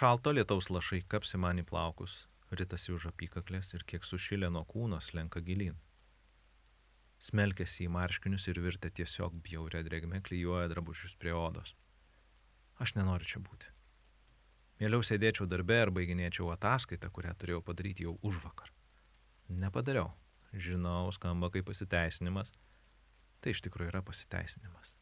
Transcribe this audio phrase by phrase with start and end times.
[0.00, 2.12] Šalto lietaus lašai kapsi man į plaukus,
[2.56, 5.74] ritasi už apykaklės ir kiek sušilę nuo kūno slenka gilin.
[7.26, 11.74] Smelkėsi į marškinius ir virtę tiesiog bjaurę drėgmę klyjuoja drabužius prie odos.
[12.80, 13.68] Aš nenoriu čia būti.
[14.80, 18.72] Mieliau sėdėčiau darbe ir baiginėčiau ataskaitą, kurią turėjau padaryti jau už vakar.
[19.52, 20.14] Nepadariau.
[20.56, 22.56] Žinau, skamba kaip pasiteisinimas.
[23.44, 24.96] Tai iš tikrųjų yra pasiteisinimas.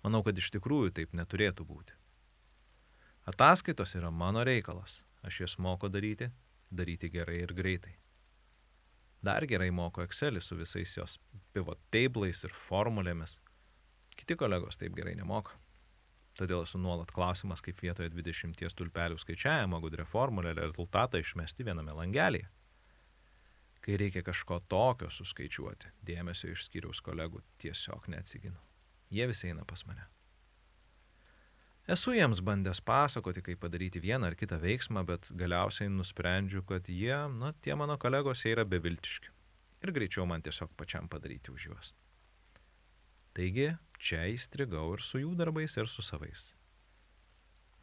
[0.00, 2.04] Manau, kad iš tikrųjų taip neturėtų būti.
[3.28, 5.02] Ataskaitos yra mano reikalas.
[5.22, 6.30] Aš jas moku daryti,
[6.70, 7.92] daryti gerai ir greitai.
[9.22, 11.18] Dar gerai moku Excelį su visais jos
[11.52, 13.36] pivot tablais ir formulėmis.
[14.16, 15.58] Kiti kolegos taip gerai nemoka.
[16.38, 22.48] Todėl esu nuolat klausimas, kaip vietoje 20 tulpelių skaičiavimo gudrė formulė rezultatą išmesti viename langelėje.
[23.84, 28.56] Kai reikia kažko tokio suskaičiuoti, dėmesio iš skyriaus kolegų tiesiog neatsiginu.
[29.10, 30.06] Jie visi eina pas mane.
[31.88, 37.16] Esu jiems bandęs pasakoti, kaip padaryti vieną ar kitą veiksmą, bet galiausiai nusprendžiu, kad jie,
[37.32, 39.32] na, tie mano kolegos, jie yra beviltiški.
[39.86, 41.94] Ir greičiau man tiesiog pačiam padaryti už juos.
[43.32, 46.50] Taigi, čia įstrigau ir su jų darbais, ir su savais.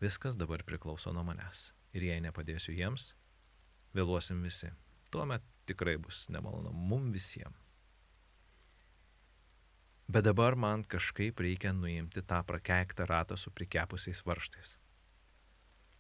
[0.03, 1.71] Viskas dabar priklauso nuo manęs.
[1.97, 3.15] Ir jei nepadėsiu jiems,
[3.97, 4.69] vėluosim visi.
[5.09, 7.64] Tuomet tikrai bus nemalonu mum visiems.
[10.15, 14.69] Bet dabar man kažkaip reikia nuimti tą prakeiktą ratą su prikepusiais varštais.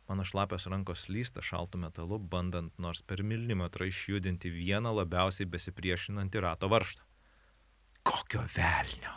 [0.07, 6.69] Mano šlapios rankos slysta šaltų metalu, bandant nors per milimetrą išjudinti vieną labiausiai besipriešinantį rato
[6.71, 7.03] varštą.
[8.07, 9.11] Kokio velnio?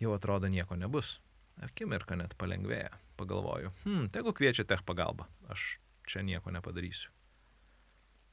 [0.00, 1.18] Jau atrodo nieko nebus.
[1.60, 2.96] Akimirka net palengvėja.
[3.20, 5.28] Pagalvoju, hm, tegu kviečia tech pagalbą.
[5.52, 5.76] Aš
[6.08, 7.12] čia nieko nepadarysiu.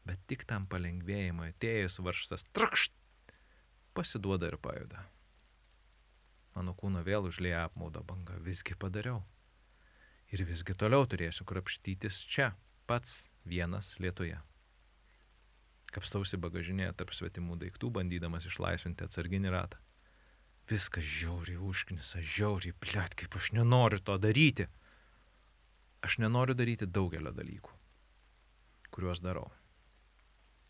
[0.08, 3.01] Bet tik tam palengvėjimui atėjus varštas trakšt
[3.98, 5.04] pasiduoda ir pajuda.
[6.56, 9.22] Mano kūno vėl užlėja apmaudo banga, visgi padariau.
[10.32, 12.52] Ir visgi toliau turėsiu krapštytis čia,
[12.88, 14.40] pats vienas lietuje.
[15.92, 19.80] Kapstausi bagažinėje tarp svetimų daiktų, bandydamas išlaisvinti atsarginį ratą.
[20.72, 24.70] Viskas žiauriai užknisa, žiauriai, blėt, kaip aš nenoriu to daryti.
[26.02, 27.76] Aš nenoriu daryti daugelio dalykų,
[28.96, 29.50] kuriuos darau.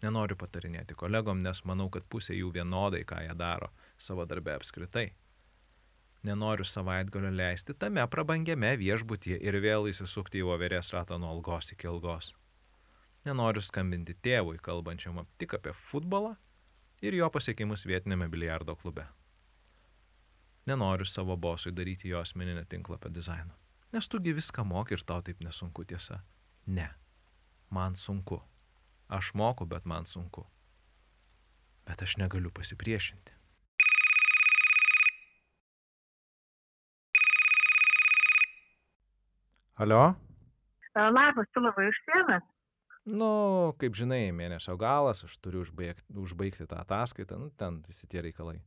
[0.01, 3.69] Nenoriu patarinėti kolegom, nes manau, kad pusė jų vienodai, ką jie daro
[4.01, 5.11] savo darbę apskritai.
[6.23, 11.89] Nenoriu savaitgalio leisti tame prabangiame viešbutyje ir vėl įsisukti į voverės ratą nuo algos iki
[11.89, 12.33] algos.
[13.25, 16.35] Nenoriu skambinti tėvui, kalbančiam tik apie futbolą
[17.01, 19.07] ir jo pasiekimus vietinėme biliardo klube.
[20.69, 23.57] Nenoriu savo bosui daryti jo asmeninę tinklapio dizainą.
[23.93, 26.21] Nes tugi viską moki ir tau taip nesunku tiesa.
[26.67, 26.89] Ne.
[27.69, 28.41] Man sunku.
[29.11, 30.45] Aš moku, bet man sunku.
[31.83, 33.33] Bet aš negaliu pasipriešinti.
[39.75, 40.13] Alio?
[40.95, 42.47] Labas, tu labai užsiemęs.
[43.11, 43.29] Nu,
[43.81, 48.59] kaip žinai, mėnesio galas, aš turiu užbaigti, užbaigti tą ataskaitą, nu, ten visi tie reikalai.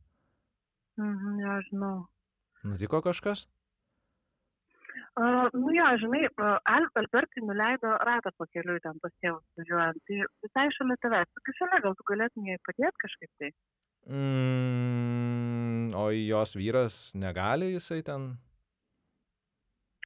[0.99, 1.95] Mhm, ja, žinau.
[2.67, 3.47] Nutiko kažkas?
[5.15, 6.27] Uh, nu jo, žinai,
[6.67, 10.01] Al Albertai nuleido ratą pakeliui ten pas tėvus važiuojant.
[10.09, 11.29] Tai visai šalia tavęs.
[11.37, 13.49] Tokia šalia, gal tu galėtum jai padėti kažkaip tai?
[14.11, 18.27] Mm, o jos vyras negali jisai ten?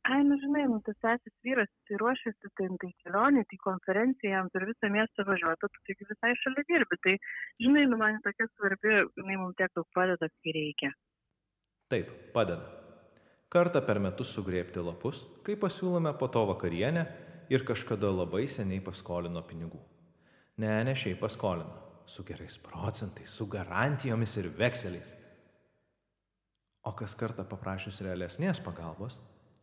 [0.05, 4.53] Ai, nu žinai, nu tas sesis vyras, tai ruošiasi tai, tai kelionė, tai konferencija, jam
[4.53, 7.01] per visą miestą važiuoti, tu tik visai šalia dirbi.
[7.07, 7.15] Tai,
[7.65, 10.93] žinai, nu man tokia svarbi, jinai mums tiek daug padeda, kai reikia.
[11.89, 12.78] Taip, padeda
[13.53, 17.05] kartą per metus sugrėbti lapus, kai pasiūlome po to vakarienę
[17.49, 19.81] ir kažkada labai seniai paskolino pinigų.
[20.59, 21.77] Ne, ne šiaip paskolino,
[22.09, 25.15] su gerais procentais, su garantijomis ir vekseliais.
[26.85, 29.19] O kas kartą paprašius realesnės pagalbos,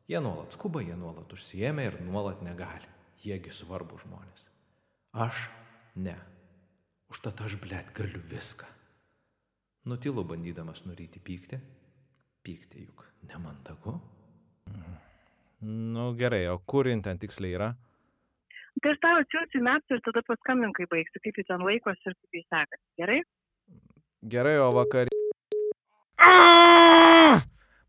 [0.09, 2.89] jie nuolat skuba, jie nuolat užsiemė ir nuolat negali.
[3.27, 4.45] Jiegi svarbu žmonės.
[5.17, 5.47] Aš
[5.99, 6.15] ne.
[7.11, 8.67] Užtat aš blėt galiu viską.
[9.87, 11.59] Nutilu bandydamas nuryti pyktį.
[12.47, 13.97] Pykti juk nemandagu.
[15.67, 17.73] Nu gerai, o kur jin ten tiksliai yra?
[18.83, 22.15] Tai aš tau atsiųsiu metų ir tada paskambink, kai baigsi, kaip jis ten laikosi ir
[22.15, 22.83] kaip jis sekasi.
[23.01, 23.21] Gerai?
[24.37, 25.11] Gerai, o vakar.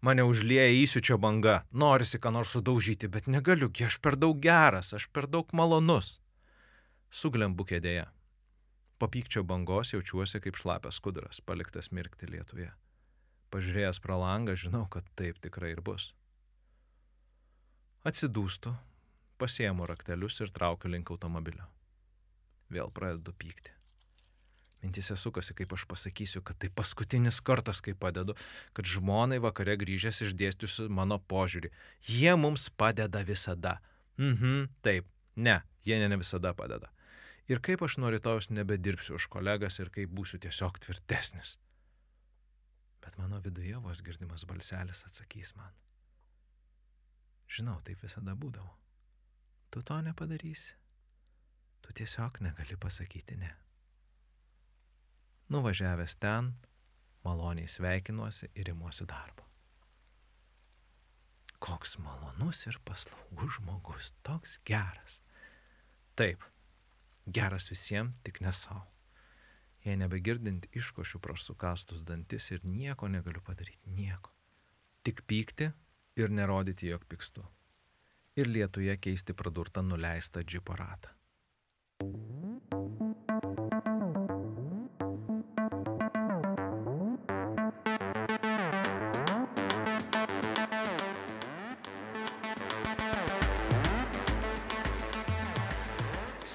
[0.08, 1.60] Mane užlieja įsiučio banga.
[1.74, 6.22] Norisi ką nors sudaužyti, bet negaliu, aš per daug geras, aš per daug malonus.
[7.12, 8.08] Suglembu kėdėje.
[8.98, 12.72] Po pykčio bangos jaučiuosi kaip šlapias kudras, paliktas mirkti lietuje.
[13.54, 16.12] Pažiūrėjęs pro langą, žinau, kad taip tikrai ir bus.
[18.08, 18.74] Atsidūstu,
[19.40, 21.68] pasiemu raktelius ir traukiu link automobilio.
[22.72, 23.72] Vėl pradedu pykti.
[24.84, 28.36] Mintise sukasi, kaip aš pasakysiu, kad tai paskutinis kartas, kai padedu,
[28.78, 31.72] kad žmonai vakare grįžęs išdėstysiu mano požiūrį.
[32.06, 33.80] Jie mums padeda visada.
[34.22, 36.92] Mhm, taip, ne, jie ne visada padeda.
[37.48, 41.56] Ir kaip aš nuo rytojus nebedirbsiu už kolegas ir kaip būsiu tiesiog tvirtesnis.
[43.08, 45.72] Bet mano viduje vos girdimas balselis atsakys man.
[47.48, 48.74] Žinau, taip visada būdavo.
[49.72, 50.74] Tu to nepadarysi.
[51.80, 53.54] Tu tiesiog negali pasakyti ne.
[55.56, 56.52] Nuvažiavęs ten,
[57.24, 59.48] maloniai sveikinuosi ir imuosi darbo.
[61.64, 65.22] Koks malonus ir paslaugus žmogus, toks geras.
[66.20, 66.44] Taip,
[67.24, 68.84] geras visiems, tik ne savo.
[69.88, 74.34] Jei nebegirdint iškošiu pro sukastus dantis ir nieko negaliu padaryti, nieko.
[75.00, 75.70] Tik pykti
[76.20, 77.46] ir nerodyti, jog pykstu.
[78.36, 81.14] Ir lietuje keisti pradurtą nuleistą džipo ratą.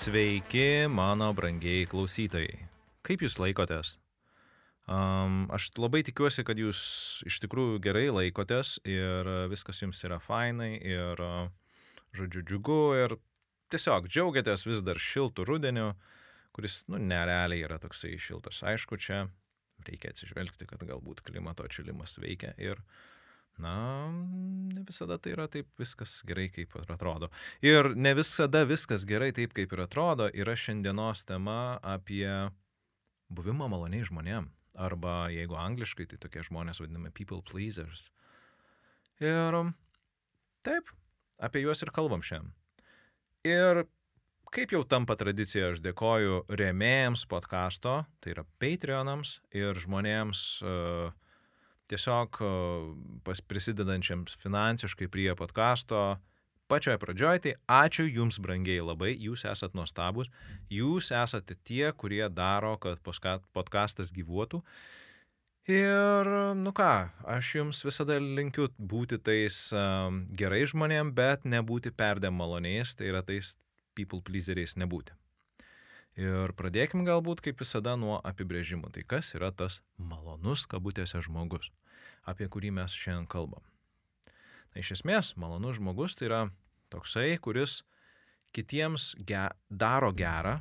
[0.02, 2.72] Sveiki, mano brangiai klausytojai.
[3.07, 3.97] Kaip jūs laikotės?
[4.91, 6.81] Um, aš labai tikiuosi, kad jūs
[7.27, 11.23] iš tikrųjų gerai laikotės ir viskas jums yra fainai ir,
[12.19, 13.15] žodžiu, džiugu ir
[13.73, 15.93] tiesiog džiaugiatės vis dar šiltų rudeniu,
[16.53, 18.61] kuris, nu, nerealiai yra toksai šiltas.
[18.67, 19.29] Aišku, čia
[19.87, 22.83] reikia atsižvelgti, kad galbūt klimato atšilimas veikia ir
[23.63, 24.11] na,
[24.73, 27.31] ne visada tai yra taip viskas gerai, kaip ir atrodo.
[27.65, 32.27] Ir ne visada viskas gerai taip, kaip ir atrodo, yra šiandienos tema apie
[33.34, 34.50] buvimą maloniai žmonėm.
[34.81, 38.06] Arba jeigu angliškai, tai tokie žmonės vadinami people pleasers.
[39.20, 39.58] Ir
[40.64, 40.93] taip,
[41.43, 42.55] apie juos ir kalbam šiandien.
[43.44, 43.82] Ir
[44.55, 51.12] kaip jau tampa tradicija, aš dėkoju rėmėjams podkasto, tai yra Patreonams ir žmonėms uh,
[51.93, 52.40] tiesiog
[53.26, 56.17] pas prisidedančiams finansiškai prie podkasto.
[56.73, 60.31] Pačioje pradžioje tai ačiū Jums brangiai labai, Jūs esat nuostabus,
[60.73, 64.63] Jūs esate tie, kurie daro, kad podkastas gyvuotų.
[65.69, 66.93] Ir, nu ką,
[67.29, 73.21] aš Jums visada linkiu būti tais um, gerai žmonėm, bet nebūti perdėm maloniais, tai yra
[73.21, 73.53] tais
[73.93, 75.13] people pleaseriais nebūti.
[76.17, 78.95] Ir pradėkim galbūt kaip visada nuo apibrėžimų.
[78.97, 81.69] Tai kas yra tas malonus kabutėse žmogus,
[82.25, 83.63] apie kurį mes šiandien kalbam.
[84.73, 86.43] Na, iš esmės, malonus žmogus tai yra
[86.93, 87.81] toksai, kuris
[88.53, 90.59] kitiems ge daro gerą.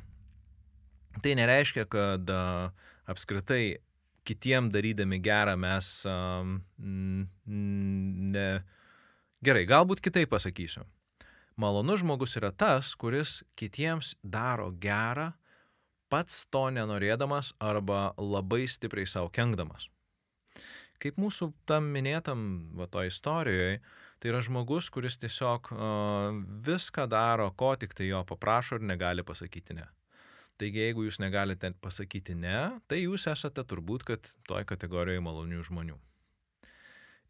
[1.22, 2.30] Tai nereiškia, kad
[3.12, 3.76] apskritai
[4.24, 5.90] kitiem darydami gerą mes
[8.38, 8.48] ne.
[9.42, 10.86] Gerai, galbūt kitaip pasakysiu.
[11.58, 15.32] Malonus žmogus yra tas, kuris kitiems daro gerą
[16.12, 19.88] pats to nenorėdamas arba labai stipriai savo kenkdamas.
[21.02, 22.42] Kaip mūsų tam minėtam
[22.78, 23.80] va to istorijoje,
[24.22, 25.72] tai yra žmogus, kuris tiesiog
[26.62, 29.88] viską daro, ko tik tai jo paprašo ir negali pasakyti ne.
[30.62, 35.98] Taigi, jeigu jūs negalite pasakyti ne, tai jūs esate turbūt, kad toj kategorijoje malonių žmonių.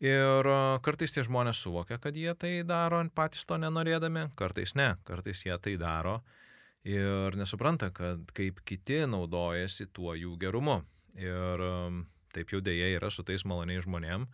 [0.02, 0.48] Ir
[0.84, 5.56] kartais tie žmonės suvokia, kad jie tai daro patys to nenorėdami, kartais ne, kartais jie
[5.62, 6.18] tai daro
[6.84, 10.80] ir nesupranta, kad kaip kiti naudojasi tuo jų gerumu.
[11.16, 11.64] Ir
[12.34, 14.26] taip jau dėja yra su tais maloniais žmonėm.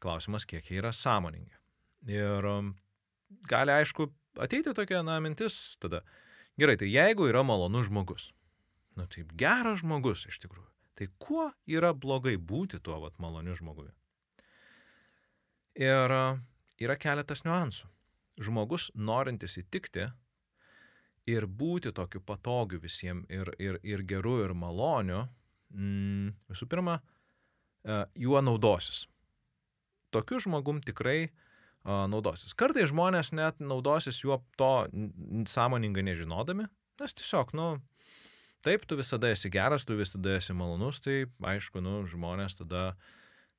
[0.00, 1.59] Klausimas, kiek jie yra sąmoningi.
[2.08, 2.74] Ir um,
[3.48, 4.08] gali, aišku,
[4.40, 6.02] ateiti tokia, na, mintis tada.
[6.60, 8.30] Gerai, tai jeigu yra malonus žmogus,
[8.96, 13.92] nu taip geras žmogus iš tikrųjų, tai kuo yra blogai būti tuo vat maloniu žmogumi?
[15.80, 16.40] Ir uh,
[16.80, 17.88] yra keletas niuansų.
[18.40, 20.08] Žmogus norintis įtikti,
[21.28, 25.26] ir būti tokiu patogiu visiems ir, ir, ir geru ir maloniu,
[25.72, 29.04] mm, visų pirma, uh, juo naudosis.
[30.10, 31.46] Tokiu žmogum tikrai uh,
[31.84, 32.54] naudosis.
[32.58, 34.88] Kartai žmonės net naudosis juo to
[35.48, 36.68] sąmoningai nežinodami,
[37.00, 37.68] nes tiesiog, nu,
[38.64, 42.94] taip, tu visada esi geras, tu visada esi malonus, tai aišku, nu, žmonės tada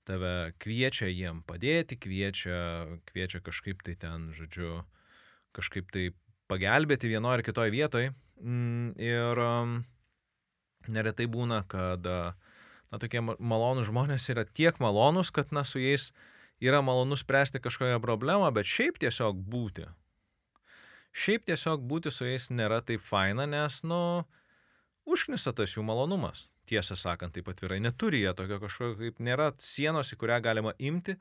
[0.05, 4.81] tave kviečia jiem padėti, kviečia, kviečia kažkaip tai ten, žodžiu,
[5.57, 6.09] kažkaip tai
[6.51, 8.13] pagelbėti vienoje ar kitoje vietoje.
[8.41, 9.41] Mm, ir
[10.89, 16.09] neretai būna, kad na, tokie malonūs žmonės yra tiek malonūs, kad na, su jais
[16.61, 19.87] yra malonu spręsti kažkokią problemą, bet šiaip tiesiog būti.
[21.11, 24.23] Šiaip tiesiog būti su jais nėra taip faina, nes, nu,
[25.05, 26.47] užknisa tas jų malonumas.
[26.69, 31.17] Tiesą sakant, taip atvirai neturi jie tokio kažkokio, kaip nėra sienos, į kurią galima imti,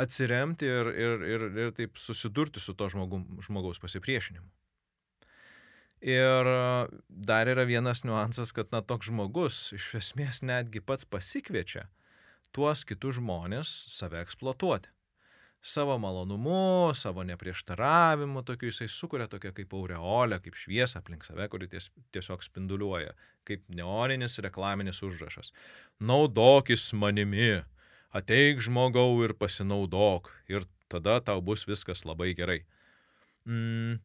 [0.00, 4.48] atsiremti ir, ir, ir, ir taip susidurti su to žmogum, žmogaus pasipriešinimu.
[6.00, 6.48] Ir
[7.08, 11.86] dar yra vienas niuansas, kad na toks žmogus iš esmės netgi pats pasikviečia
[12.56, 14.90] tuos kitus žmonės save eksploatuoti
[15.62, 21.68] savo malonumu, savo neprieštaravimu, tokiu jisai sukuria tokią kaip aureolę, kaip šviesą aplink save, kuri
[21.68, 23.12] ties, tiesiog spinduliuoja,
[23.48, 25.52] kaip neoninis reklaminis užrašas.
[26.00, 27.60] Naudokis manimi,
[28.16, 32.62] ateik žmogau ir pasinaudok, ir tada tau bus viskas labai gerai.
[33.44, 34.00] Mm.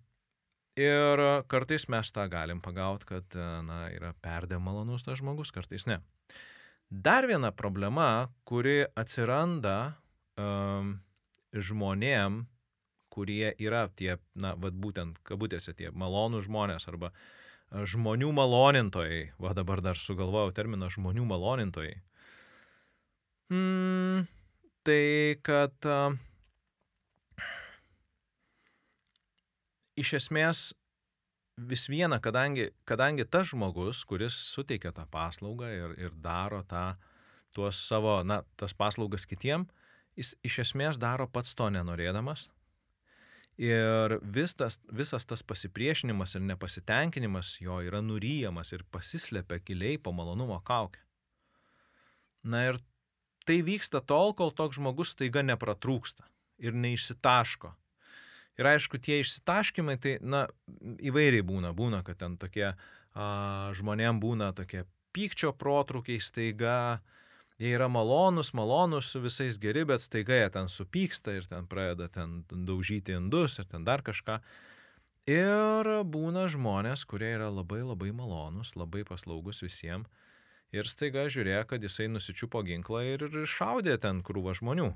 [0.75, 6.01] Ir kartais mes tą galim pagauti, kad na, yra perdė malonus tas žmogus, kartais ne.
[6.89, 9.95] Dar viena problema, kuri atsiranda
[10.37, 10.99] um,
[11.51, 12.43] žmonėm,
[13.09, 17.11] kurie yra tie, na, vad būtent, kabutėse tie malonų žmonės arba
[17.71, 21.97] žmonių malonintojai, va dabar dar sugalvojau terminą žmonių malonintojai.
[23.49, 24.27] Mm,
[24.85, 25.01] tai
[25.45, 26.13] kad uh,
[29.95, 30.69] iš esmės
[31.57, 36.95] vis viena, kadangi, kadangi tas žmogus, kuris suteikia tą paslaugą ir, ir daro tą,
[37.55, 39.65] tuos savo, na, tas paslaugas kitiem,
[40.19, 42.49] jis iš esmės daro pats to nenorėdamas.
[43.55, 50.11] Ir vis tas, visas tas pasipriešinimas ir nepasitenkinimas jo yra nuryjamas ir pasislepia giliai po
[50.11, 50.99] malonumo kaukę.
[52.43, 52.81] Na ir
[53.47, 56.27] tai vyksta tol, kol toks žmogus taiga nepratrūksta
[56.59, 57.71] ir neišsitaško.
[58.55, 60.45] Ir aišku, tie išsitaškimai, tai, na,
[61.03, 61.73] įvairiai būna.
[61.75, 62.75] Būna, kad ten tokie a,
[63.75, 64.85] žmonėm būna tokie
[65.15, 67.01] pykčio protrukiai staiga,
[67.59, 72.07] jie yra malonus, malonus, su visais geri, bet staiga jie ten supyksta ir ten pradeda
[72.11, 74.39] ten daužyti indus ir ten dar kažką.
[75.31, 80.07] Ir būna žmonės, kurie yra labai labai malonus, labai paslaugus visiems.
[80.75, 84.89] Ir staiga žiūrėjo, kad jisai nusičiupo ginklą ir šaudė ten krūvą žmonių.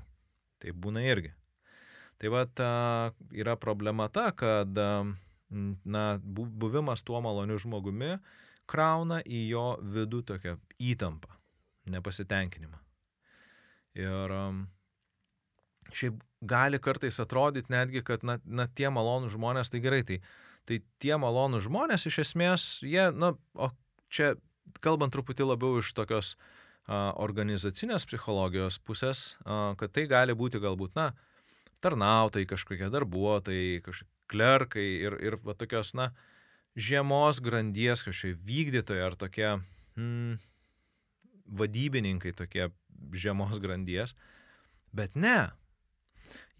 [0.60, 1.32] Tai būna irgi.
[2.20, 2.44] Tai va,
[3.32, 8.18] yra problema ta, kad na, buvimas tuo maloniu žmogumi
[8.70, 10.58] krauna į jo vidų tokią
[10.92, 11.32] įtampą
[11.90, 12.78] nepasitenkinimą.
[13.98, 14.34] Ir
[15.96, 20.20] šiaip gali kartais atrodyti netgi, kad na, na tie malonų žmonės, tai gerai, tai,
[20.68, 23.72] tai tie malonų žmonės iš esmės, jie, na, o
[24.12, 24.34] čia
[24.84, 30.94] kalbant truputį labiau iš tokios a, organizacinės psichologijos pusės, a, kad tai gali būti galbūt,
[31.00, 31.10] na,
[31.82, 36.10] tarnautai, kažkokie darbuotojai, kažkokie klerkai ir, ir va, tokios, na,
[36.78, 39.48] žiemos grandies kažkokie vykdytojai ar tokie,
[39.98, 40.38] mm,
[41.50, 42.70] vadybininkai tokie
[43.12, 44.14] žemos grandies.
[44.92, 45.50] Bet ne.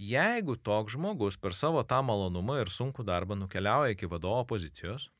[0.00, 5.10] Jeigu toks žmogus per savo tą malonumą ir sunkų darbą nukeliauja iki vadovo pozicijos,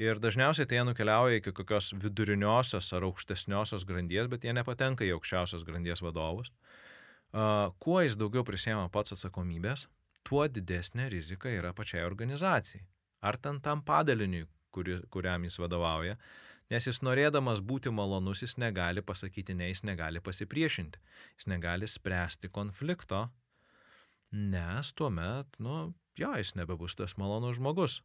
[0.00, 5.12] ir dažniausiai tai jie nukeliauja iki kokios viduriniosios ar aukštesniosios grandies, bet jie nepatenka į
[5.18, 6.50] aukščiausios grandies vadovus,
[7.34, 9.88] kuo jis daugiau prisėma pats atsakomybės,
[10.24, 12.84] tuo didesnė rizika yra pačiai organizacijai.
[13.24, 16.18] Ar ten tam padaliniui, kuri, kuriam jis vadovauja,
[16.72, 21.00] Nes jis norėdamas būti malonus, jis negali pasakyti ne, jis negali pasipriešinti,
[21.36, 23.26] jis negali spręsti konflikto,
[24.32, 28.00] nes tuomet, nu, jo, jis nebebus tas malonus žmogus.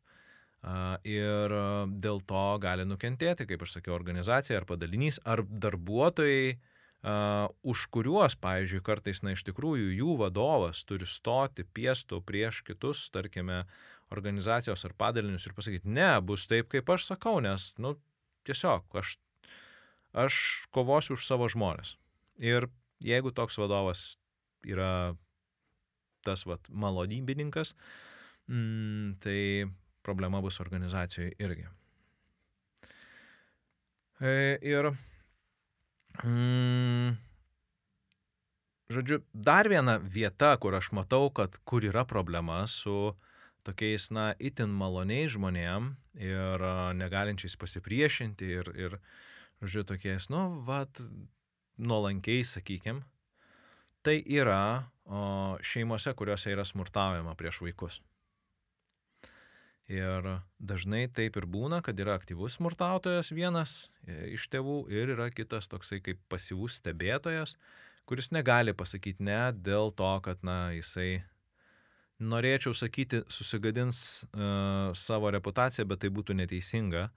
[1.07, 1.55] Ir
[2.03, 6.57] dėl to gali nukentėti, kaip aš sakiau, organizacija ar padalinys, ar darbuotojai,
[6.99, 13.63] už kuriuos, pavyzdžiui, kartais, na, iš tikrųjų jų vadovas turi stoti piestų prieš kitus, tarkime,
[14.11, 17.93] organizacijos ar padalinius ir pasakyti, ne, bus taip, kaip aš sakau, nes, nu,
[18.49, 19.17] Tiesiog aš,
[20.17, 20.35] aš
[20.73, 21.93] kovosiu už savo žmonės.
[22.41, 22.69] Ir
[23.03, 24.15] jeigu toks vadovas
[24.65, 25.15] yra
[26.25, 27.75] tas vat, malonybininkas,
[28.49, 29.69] mm, tai
[30.03, 31.67] problema bus organizacijoje irgi.
[34.19, 34.89] E, ir,
[36.23, 37.15] mm,
[38.89, 43.15] žodžiu, dar viena vieta, kur aš matau, kad kur yra problema su
[43.67, 46.65] tokiais, na, itin maloniais žmonėm ir
[46.97, 48.97] negalinčiais pasipriešinti ir, ir
[49.61, 51.01] žodžiu, tokiais, nu, vad,
[51.77, 53.03] nuolankiais, sakykim,
[54.03, 57.99] tai yra o, šeimose, kuriuose yra smurtaujama prieš vaikus.
[59.89, 60.27] Ir
[60.61, 65.65] dažnai taip ir būna, kad yra aktyvus smurtautojas vienas e, iš tėvų ir yra kitas
[65.71, 67.55] toksai kaip pasyvus stebėtojas,
[68.05, 71.23] kuris negali pasakyti ne dėl to, kad, na, jisai
[72.19, 77.07] norėčiau sakyti, susigadins uh, savo reputaciją, bet tai būtų neteisinga.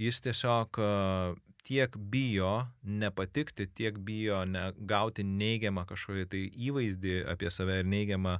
[0.00, 4.42] Jis tiesiog uh, tiek bijo nepatikti, tiek bijo
[4.76, 8.38] gauti neigiamą kažkokį tai įvaizdį apie save ir neigiamą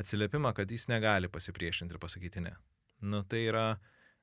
[0.00, 2.56] atsiliepimą, kad jis negali pasipriešinti ir pasakyti ne.
[3.04, 3.66] Nu, tai yra,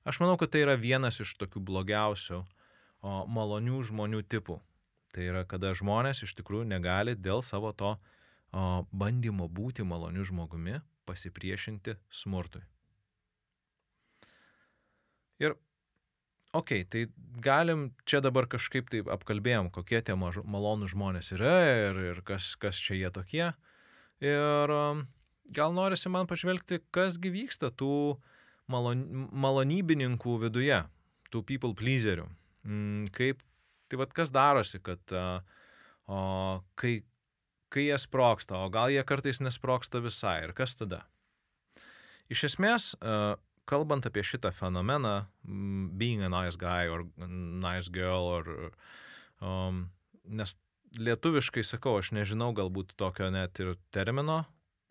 [0.08, 4.58] aš manau, kad tai yra vienas iš tokių blogiausių o, malonių žmonių tipų.
[5.12, 8.00] Tai yra, kada žmonės iš tikrųjų negali dėl savo to o,
[8.90, 12.64] bandymo būti maloniu žmogumi pasipriešinti smurtui.
[15.42, 15.56] Ir,
[16.54, 22.04] okei, okay, tai galim čia dabar kažkaip taip apkalbėjom, kokie tie malonų žmonės yra ir,
[22.14, 23.48] ir kas, kas čia jie tokie.
[24.22, 24.76] Ir
[25.52, 28.22] gal norisi man pažvelgti, kasgi vyksta tų
[28.72, 30.82] malon, malonybininkų viduje,
[31.32, 32.28] tų people pleaserių.
[32.68, 33.42] Mm, kaip,
[33.90, 35.40] tai vad kas darosi, kad uh,
[36.06, 36.20] o,
[36.80, 37.00] kai,
[37.74, 41.04] kai jie sproksta, o gal jie kartais nesproksta visai ir kas tada?
[42.32, 43.36] Iš esmės, uh,
[43.70, 45.26] kalbant apie šitą fenomeną,
[46.00, 48.72] being a nice guy or nice girl, or,
[49.44, 49.86] um,
[50.26, 50.56] nes
[51.00, 54.44] lietuviškai sakau, aš nežinau galbūt tokio net ir termino,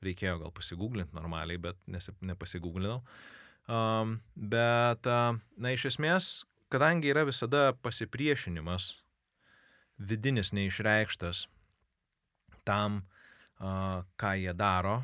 [0.05, 1.77] reikėjo gal pasigūglinti normaliai, bet
[2.25, 3.03] nepasigūglinau.
[3.03, 3.40] Um,
[3.71, 6.31] bet, na, iš esmės,
[6.73, 8.93] kadangi yra visada pasipriešinimas,
[10.01, 11.47] vidinis neišreikštas
[12.67, 13.03] tam,
[13.61, 15.01] ką jie daro,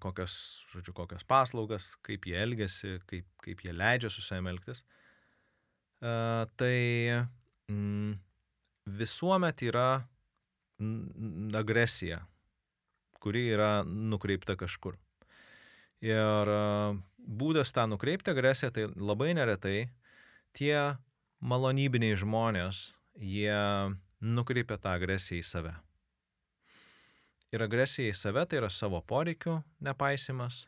[0.00, 0.34] kokias,
[0.72, 4.82] žodžiu, kokias paslaugas, kaip jie elgesi, kaip, kaip jie leidžia su savimi elgtis,
[6.00, 6.76] tai
[7.70, 8.12] mm,
[8.98, 9.88] visuomet yra
[11.56, 12.20] agresija,
[13.22, 14.98] kuri yra nukreipta kažkur.
[16.04, 16.50] Ir
[17.24, 19.88] būdas tą nukreipti agresiją, tai labai neretai
[20.56, 20.96] tie
[21.44, 23.56] malonybiniai žmonės, jie
[24.20, 25.74] nukreipia tą agresiją į save.
[27.54, 30.64] Ir agresija į save tai yra savo poreikių nepaisimas,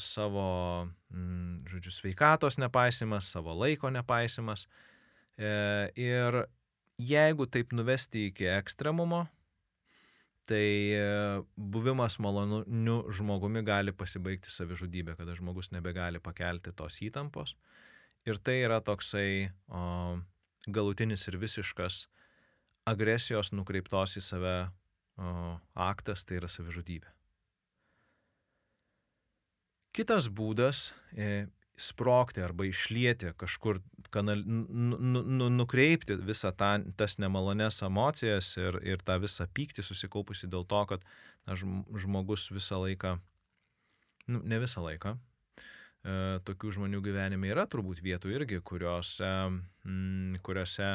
[0.00, 4.66] savo, mm, žodžiu, sveikatos nepaisimas, savo laiko nepaisimas.
[5.36, 6.46] E, ir
[6.98, 9.26] jeigu taip nuvesti iki ekstremumo,
[10.48, 11.04] tai e,
[11.56, 17.54] buvimas maloniu žmogumi gali pasibaigti savižudybė, kada žmogus nebegali pakelti tos įtampos.
[18.26, 20.18] Ir tai yra toksai o,
[20.68, 22.06] galutinis ir visiškas
[22.86, 24.56] agresijos nukreiptos į save
[25.74, 27.10] aktas tai yra savižudybė.
[29.92, 31.46] Kitas būdas e,
[31.76, 33.80] sprokti arba išlieti kažkur,
[34.12, 40.50] kanal, nu, nu, nukreipti visą tą, tas nemalonės emocijas ir, ir tą visą pyktį susikaupusi
[40.52, 41.06] dėl to, kad
[41.48, 43.16] na, žmogus visą laiką,
[44.28, 49.32] nu, ne visą laiką, e, tokių žmonių gyvenime yra turbūt vietų irgi, kuriuose,
[49.88, 50.92] mm, kuriuose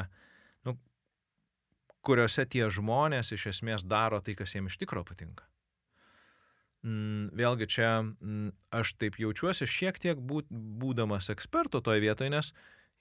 [2.08, 5.47] kuriuose tie žmonės iš esmės daro tai, kas jiems iš tikro patinka.
[6.86, 12.52] Mm, vėlgi čia mm, aš taip jaučiuosi šiek tiek būdamas ekspertu toje vietoje, nes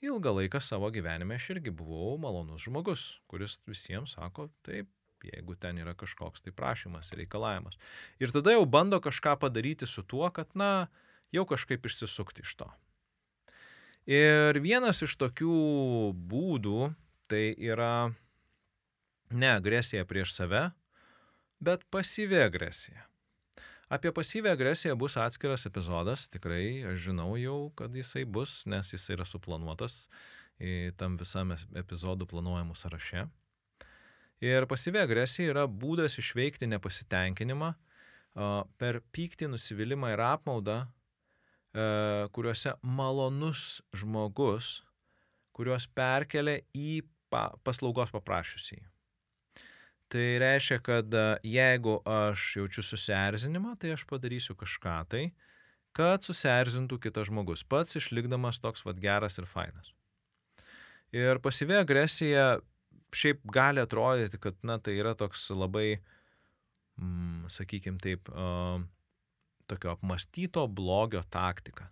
[0.01, 4.89] ilgą laiką savo gyvenime aš irgi buvau malonus žmogus, kuris visiems sako, taip,
[5.25, 7.77] jeigu ten yra kažkoks tai prašymas, reikalavimas.
[8.21, 10.89] Ir tada jau bando kažką padaryti su tuo, kad, na,
[11.33, 12.69] jau kažkaip išsisukti iš to.
[14.07, 16.93] Ir vienas iš tokių būdų
[17.27, 18.09] tai yra
[19.29, 20.69] ne agresija prieš save,
[21.59, 23.03] bet pasyvi agresija.
[23.89, 29.15] Apie pasyvę agresiją bus atskiras epizodas, tikrai aš žinau jau, kad jisai bus, nes jisai
[29.15, 30.09] yra suplanuotas
[30.99, 33.27] tam visam epizodų planuojamų sąraše.
[34.43, 37.71] Ir pasyvi agresija yra būdas išveikti nepasitenkinimą
[38.77, 40.81] per pyktį, nusivylimą ir apmaudą,
[42.35, 44.81] kuriuose malonus žmogus,
[45.55, 47.05] kuriuos perkelia į
[47.63, 48.83] paslaugos paprašiusiai.
[50.07, 55.23] Tai reiškia, kad e, jeigu aš jaučiu susierzinimą, tai aš padarysiu kažką tai,
[55.97, 59.91] kad susierzintų kitas žmogus, pats išlikdamas toks vad geras ir fainas.
[61.11, 62.61] Ir pasyvi agresija
[63.15, 65.99] šiaip gali atrodyti, kad, na, tai yra toks labai,
[67.01, 68.79] mm, sakykime taip, uh,
[69.67, 71.89] tokio apmastyto blogio taktika.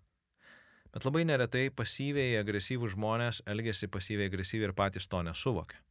[0.95, 5.83] Bet labai neretai pasyviai agresyvų žmonės elgesi pasyviai agresyviai ir patys to nesuvokia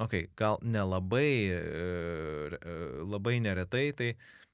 [0.00, 4.12] ok, gal nelabai, e, e, labai neretai, tai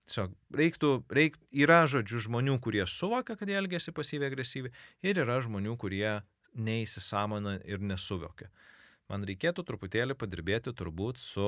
[0.09, 4.73] tiesiog reiktų, reik, yra žodžių žmonių, kurie suvokia, kad jie elgesi pasyviai agresyviai
[5.05, 6.21] ir yra žmonių, kurie
[6.59, 8.49] neįsisamona ir nesuvokia.
[9.09, 11.47] Man reikėtų truputėlį padirbėti turbūt su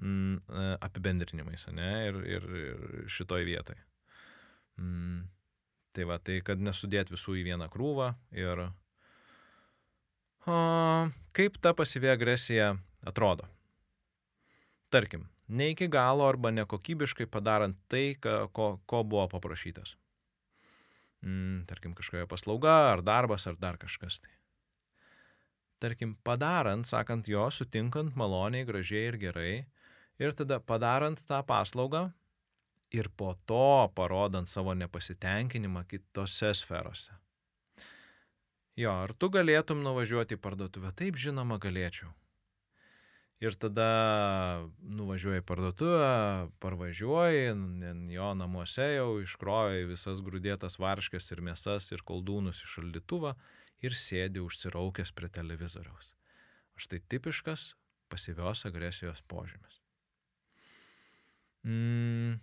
[0.00, 3.80] mm, e, apibendrinimais, ne, ir, ir, ir šitoj vietoj.
[4.80, 5.26] Mm,
[5.94, 8.66] tai va, tai kad nesudėt visų į vieną krūvą ir
[10.44, 10.56] o,
[11.36, 12.74] kaip ta pasyvi agresija
[13.06, 13.48] atrodo.
[14.90, 19.96] Tarkim, ne iki galo arba nekokybiškai padarant tai, ko, ko buvo paprašytas.
[21.24, 24.32] Mm, tarkim, kažkokia paslauga ar darbas ar dar kažkas tai.
[25.80, 29.54] Tarkim, padarant, sakant jo, sutinkant maloniai, gražiai ir gerai,
[30.20, 32.06] ir tada padarant tą paslaugą
[32.94, 37.12] ir po to parodant savo nepasitenkinimą kitose sferose.
[38.78, 40.90] Jo, ar tu galėtum nuvažiuoti į parduotuvę?
[40.98, 42.10] Taip, žinoma, galėčiau.
[43.44, 43.88] Ir tada
[44.80, 46.12] nuvažiuoji į parduotuvę,
[46.64, 47.50] parvažiuoji,
[48.14, 53.34] jo namuose jau iškroji visas grūdėtas varškės ir mėsas ir koldūnus iš šaldytuvą
[53.84, 56.14] ir sėdi užsiraukęs prie televizoriaus.
[56.80, 57.74] Štai tipiškas
[58.08, 59.82] pasyvios agresijos požymis.
[61.68, 62.40] Mm.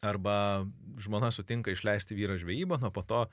[0.00, 0.64] Arba
[1.04, 3.26] žmona sutinka išleisti vyrą žvejybą, nuo po to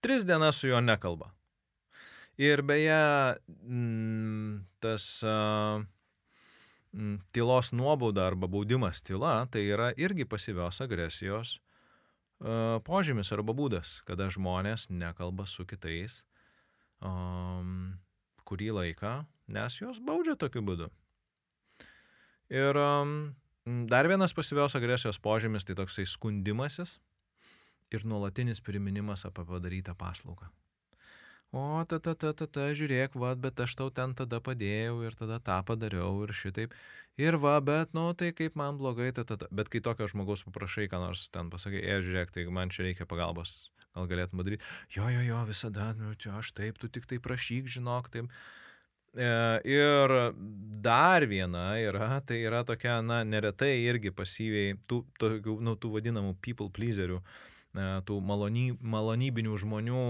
[0.00, 1.34] tris dienas su juo nekalba.
[2.40, 3.00] Ir beje,
[3.68, 5.82] mm, tas uh,
[7.32, 11.58] tylos nuobauda arba baudimas tyla, tai yra irgi pasyvios agresijos
[12.82, 16.22] požymis arba būdas, kada žmonės nekalba su kitais
[16.98, 17.94] um,
[18.48, 19.12] kurį laiką,
[19.46, 20.88] nes juos baudžia tokiu būdu.
[22.52, 23.32] Ir um,
[23.88, 26.98] dar vienas pasyvios agresijos požymis tai toksai skundimasis
[27.92, 30.50] ir nuolatinis priminimas apie padarytą paslaugą.
[31.52, 35.16] O, ta, ta, ta, ta, ta, žiūrėk, va, bet aš tau ten tada padėjau ir
[35.18, 36.72] tada tą padariau ir šitaip.
[37.20, 39.50] Ir va, bet, nu, tai kaip man blogai, ta, ta, ta.
[39.52, 43.04] Bet kai tokio žmogaus paprašai, ką nors ten pasakai, e, žiūrėk, tai man čia reikia
[43.04, 43.52] pagalbos,
[43.92, 44.64] gal galėtum padaryti.
[44.96, 48.32] Jo, jo, jo, visada, nu, čia aš taip, tu tik tai prašyk, žinok, taip.
[49.12, 49.30] E,
[49.76, 50.18] ir
[50.88, 56.38] dar viena yra, tai yra tokia, na, neretai irgi pasyviai, tų, tokių, nu, tų vadinamų
[56.40, 60.02] people pleaserių, e, tų malony, malonybinių žmonių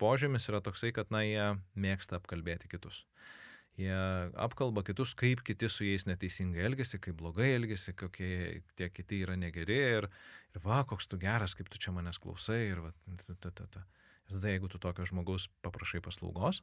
[0.00, 3.04] požymis yra toksai, kad, na, jie mėgsta apkalbėti kitus.
[3.78, 3.94] Jie
[4.36, 9.38] apkalba kitus, kaip kiti su jais neteisingai elgesi, kaip blogai elgesi, kokie tie kiti yra
[9.38, 10.08] negeri ir,
[10.52, 13.68] ir va, koks tu geras, kaip tu čia manęs klausai ir va, ta, ta, ta,
[13.78, 13.86] ta.
[14.28, 16.60] Ir tada, jeigu tu tokio žmogaus paprašai paslaugos,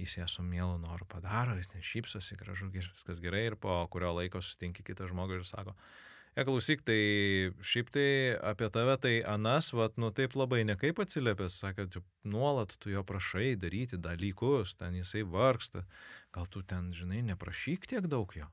[0.00, 4.42] jis ją su mielu noru padaro, jis nešypsosi, gražu, viskas gerai ir po kurio laiko
[4.42, 5.76] sustinki kitą žmogų ir sako,
[6.36, 7.00] e klausyk, tai
[7.64, 8.06] šiaip tai
[8.52, 11.88] apie tave tai Anas, vat, nu taip labai nekaip atsiliepęs, sakė,
[12.28, 15.86] nuolat tu jo prašai daryti dalykus, ten jisai vargsta,
[16.34, 18.48] gal tu ten, žinai, neprašyk tiek daug jo.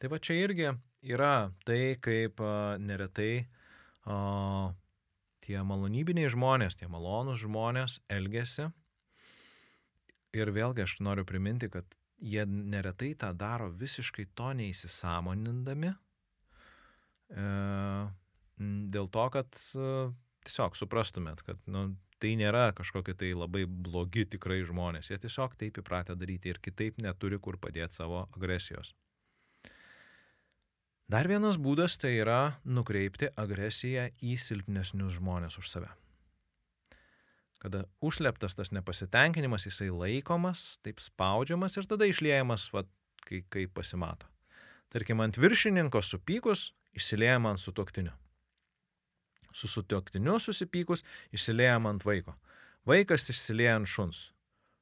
[0.00, 0.70] Tai va čia irgi
[1.04, 3.46] yra tai, kaip a, neretai
[4.08, 4.74] a,
[5.44, 8.70] tie malonybiniai žmonės, tie malonūs žmonės elgesi
[10.30, 11.86] Ir vėlgi aš noriu priminti, kad
[12.22, 15.94] jie neretai tą daro visiškai to neįsisamonindami.
[17.30, 17.44] E,
[18.94, 19.92] dėl to, kad e,
[20.46, 21.90] tiesiog suprastumėt, kad nu,
[22.20, 25.12] tai nėra kažkokie tai labai blogi tikrai žmonės.
[25.12, 28.94] Jie tiesiog taip įpratę daryti ir kitaip neturi kur padėti savo agresijos.
[31.10, 35.90] Dar vienas būdas tai yra nukreipti agresiją į silpnesnius žmonės už save
[37.60, 42.86] kada užsleptas tas nepasitenkinimas, jisai laikomas, taip spaudžiamas ir tada išliejamas, va,
[43.26, 44.28] kai, kai pasimato.
[44.90, 48.12] Tarkim, ant viršininko supykus, išsiliejama ant sutoktiniu.
[49.54, 52.34] Su sutoktiniu susipykus, išsiliejama ant vaiko.
[52.86, 54.30] Vaikas išsilieja ant šuns.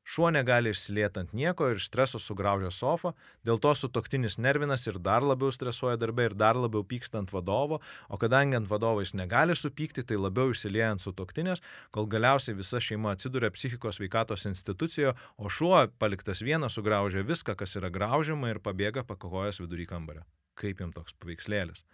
[0.08, 3.10] Šuo negali išsilieti ant nieko ir streso sugraužia sofą,
[3.44, 7.82] dėl to sutoktinis nervinas ir dar labiau stresuoja darbę ir dar labiau pyksta ant vadovo,
[8.08, 11.60] o kadangi ant vadovo jis negali supykti, tai labiau išsilieja ant sutoktinės,
[11.92, 17.76] kol galiausiai visa šeima atsiduria psichikos veikatos institucijoje, o šuo paliktas vienas sugraužia viską, kas
[17.76, 20.24] yra graužiama ir pabėga pakojojas vidury kambario.
[20.56, 21.84] Kaip jums toks paveikslėlis?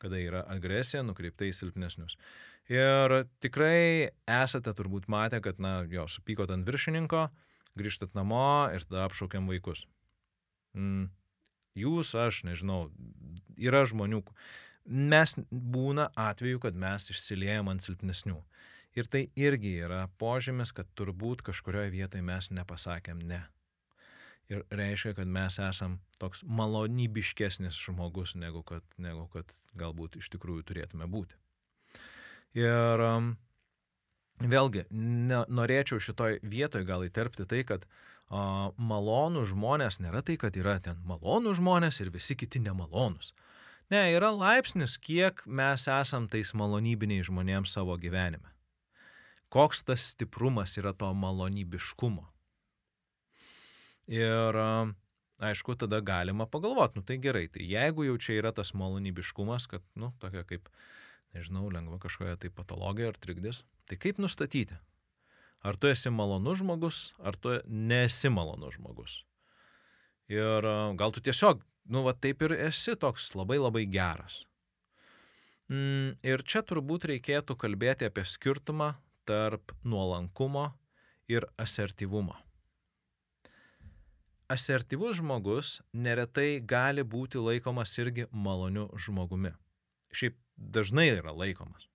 [0.00, 2.16] Kada yra agresija nukreipta į silpnesnius.
[2.72, 7.26] Ir tikrai esate turbūt matę, kad, na, jo, supykot ant viršininko,
[7.78, 9.84] grįžtat namo ir tada apšaukiam vaikus.
[10.76, 11.08] Mm,
[11.78, 12.88] jūs, aš, nežinau,
[13.56, 14.22] yra žmonių,
[14.88, 18.40] mes būna atveju, kad mes išsiliejam ant silpnesnių.
[18.98, 23.44] Ir tai irgi yra požymis, kad turbūt kažkurioje vietoje mes nepasakėm ne.
[24.48, 30.64] Ir reiškia, kad mes esam toks malonybiškesnis žmogus, negu kad, negu kad galbūt iš tikrųjų
[30.70, 31.36] turėtume būti.
[32.56, 33.34] Ir um,
[34.40, 40.56] vėlgi, ne, norėčiau šitoj vietoj gal įterpti tai, kad a, malonų žmonės nėra tai, kad
[40.56, 43.34] yra ten malonų žmonės ir visi kiti nemalonus.
[43.90, 48.52] Ne, yra laipsnis, kiek mes esam tais malonybiniai žmonėms savo gyvenime.
[49.48, 52.26] Koks tas stiprumas yra to malonybiškumo.
[54.12, 54.58] Ir
[55.40, 59.84] aišku, tada galima pagalvoti, nu tai gerai, tai jeigu jau čia yra tas malonybiškumas, kad,
[59.96, 60.68] nu, tokia kaip,
[61.36, 64.76] nežinau, lengva kažkokia tai patologija ar trikdis, Tai kaip nustatyti?
[65.64, 69.14] Ar tu esi malonus žmogus, ar tu nesi malonus žmogus?
[70.28, 70.66] Ir
[71.00, 74.42] gal tu tiesiog, nu, va taip ir esi toks labai labai geras.
[75.72, 78.92] Mm, ir čia turbūt reikėtų kalbėti apie skirtumą
[79.28, 80.68] tarp nuolankumo
[81.32, 82.36] ir asertyvumo.
[84.52, 89.52] Asertyvus žmogus neretai gali būti laikomas irgi maloniu žmogumi.
[90.12, 91.88] Šiaip dažnai yra laikomas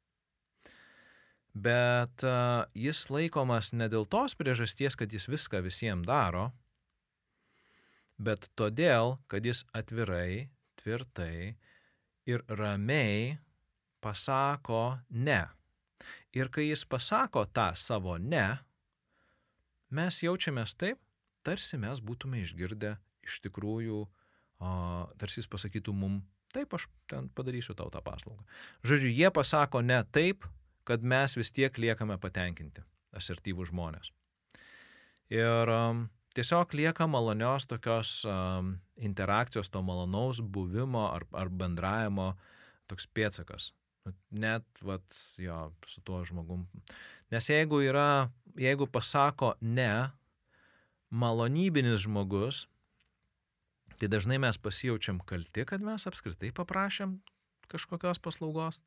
[1.53, 2.25] bet
[2.73, 6.49] jis laikomas ne dėl tos priežasties, kad jis viską visiems daro,
[8.17, 10.49] bet todėl, kad jis atvirai,
[10.81, 11.55] tvirtai
[12.25, 13.37] ir ramiai
[14.03, 15.45] pasako ne.
[16.33, 18.57] Ir kai jis pasako tą savo ne,
[19.93, 20.99] mes jaučiamės taip,
[21.45, 24.69] tarsi mes būtume išgirdę iš tikrųjų, o,
[25.21, 26.17] tarsi jis pasakytų mum,
[26.53, 28.43] taip aš ten padarysiu tau tą paslaugą.
[28.85, 30.47] Žodžiu, jie pasako ne taip,
[30.87, 32.83] kad mes vis tiek liekame patenkinti,
[33.15, 34.11] asertyvų žmonės.
[35.33, 42.33] Ir um, tiesiog lieka malonios tokios um, interakcijos, to malonaus buvimo ar, ar bendravimo
[42.91, 43.71] toks pėtsakas.
[44.35, 45.05] Net, vat,
[45.39, 46.65] jo, su tuo žmogum.
[47.31, 48.27] Nes jeigu yra,
[48.59, 50.11] jeigu pasako ne,
[51.09, 52.65] malonybinis žmogus,
[53.99, 57.17] tai dažnai mes pasijaučiam kalti, kad mes apskritai paprašėm
[57.71, 58.81] kažkokios paslaugos.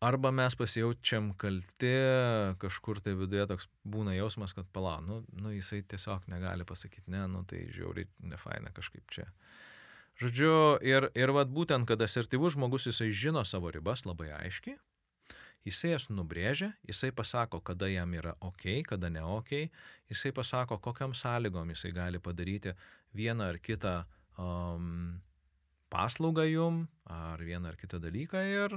[0.00, 1.92] Arba mes pasijaučiam kalti,
[2.62, 7.26] kažkur tai viduje toks būna jausmas, kad pala, nu, nu jisai tiesiog negali pasakyti ne,
[7.28, 9.26] nu tai žiauriai nefaina kažkaip čia.
[10.20, 14.78] Žodžiu, ir, ir vad būtent, kad asertyvus žmogus jisai žino savo ribas labai aiškiai,
[15.68, 19.52] jisai jas nubrėžia, jisai pasako, kada jam yra ok, kada ne ok,
[20.12, 22.72] jisai pasako, kokiam sąlygom jisai gali padaryti
[23.16, 23.94] vieną ar kitą
[24.40, 25.20] um,
[25.92, 28.76] paslaugą jum, ar vieną ar kitą dalyką ir,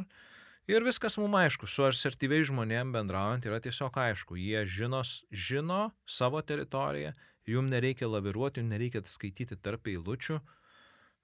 [0.68, 6.42] ir viskas mums aišku, su asertyviai žmonėm bendraujant yra tiesiog aišku, jie žino, žino savo
[6.42, 7.14] teritoriją,
[7.48, 10.40] jum nereikia laviruoti, jum nereikia skaityti tarp eilučių,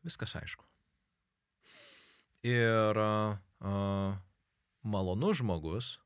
[0.08, 0.66] viskas aišku.
[2.48, 4.16] Ir uh,
[4.88, 5.98] malonus žmogus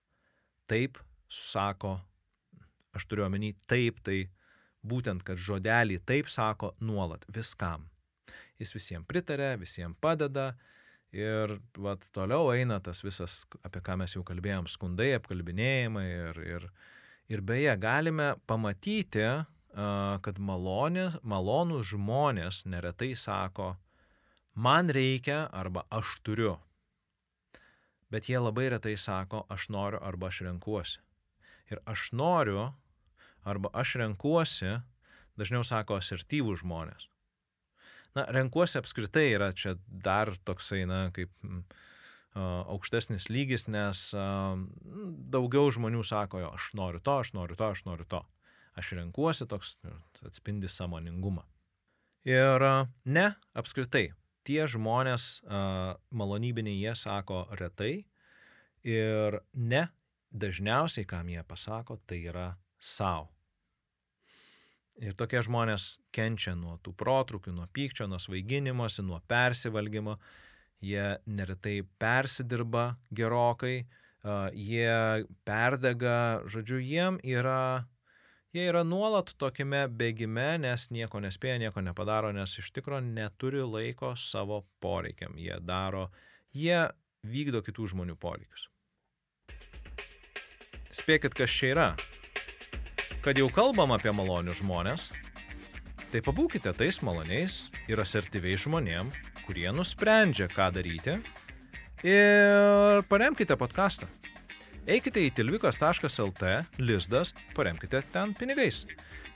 [0.65, 0.98] taip
[1.30, 2.00] sako,
[2.93, 4.24] aš turiu omeny taip, tai
[4.82, 7.92] būtent, kad žodelį taip sako nuolat viskam.
[8.63, 10.54] Jis visiems pritarė, visiems padeda
[11.13, 16.67] ir vat, toliau eina tas visas, apie ką mes jau kalbėjom, skundai, apkalbinėjimai ir, ir,
[17.30, 19.28] ir beje, galime pamatyti,
[19.73, 23.73] kad malonė, malonūs žmonės neretai sako,
[24.54, 26.58] man reikia arba aš turiu
[28.13, 30.99] bet jie labai retai sako, aš noriu arba aš renkuosi.
[31.71, 32.67] Ir aš noriu
[33.41, 34.76] arba aš renkuosi
[35.39, 37.08] dažniau sako asertyvų žmonės.
[38.13, 41.32] Na, renkuosi apskritai yra čia dar toksai, na, kaip
[42.34, 44.08] aukštesnis lygis, nes
[45.34, 48.21] daugiau žmonių sako, jo, aš noriu to, aš noriu to, aš noriu to.
[48.73, 49.93] Aš renkuosi toks nu,
[50.26, 51.43] atspindi samoningumą.
[52.26, 52.63] Ir
[53.06, 54.08] ne, apskritai,
[54.47, 55.43] tie žmonės
[56.10, 58.06] malonybiniai jie sako retai
[58.88, 59.88] ir ne
[60.34, 62.47] dažniausiai, kam jie pasako, tai yra
[62.80, 63.33] savo.
[65.01, 70.19] Ir tokie žmonės kenčia nuo tų protrukių, nuo pykčio, nuo svaiginimosi, nuo persivalgymo.
[70.84, 73.86] Jie neretai persidirba gerokai,
[74.51, 77.88] jie perdega, žodžiu, jiem yra
[78.53, 84.12] Jie yra nuolat tokiame bėgime, nes nieko nespėja, nieko nepadaro, nes iš tikrųjų neturi laiko
[84.13, 85.34] savo poreikiam.
[85.41, 86.12] Jie daro,
[86.53, 86.84] jie
[87.25, 88.69] vykdo kitų žmonių poreikius.
[90.93, 91.88] Spėkit, kas čia yra.
[93.24, 95.06] Kad jau kalbam apie malonius žmonės,
[96.12, 99.08] tai pabūkite tais maloniais ir asertyviai žmonėm,
[99.46, 101.14] kurie nusprendžia, ką daryti
[102.04, 104.10] ir paremkite podcastą.
[104.84, 106.52] Eikite į tilvikas.lt,
[106.84, 108.82] lizdas, paremkite ten pinigais.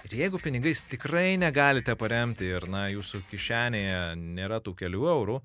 [0.03, 5.37] Ir jeigu pinigais tikrai negalite paremti ir, na, jūsų kišenėje nėra tų kelių eurų,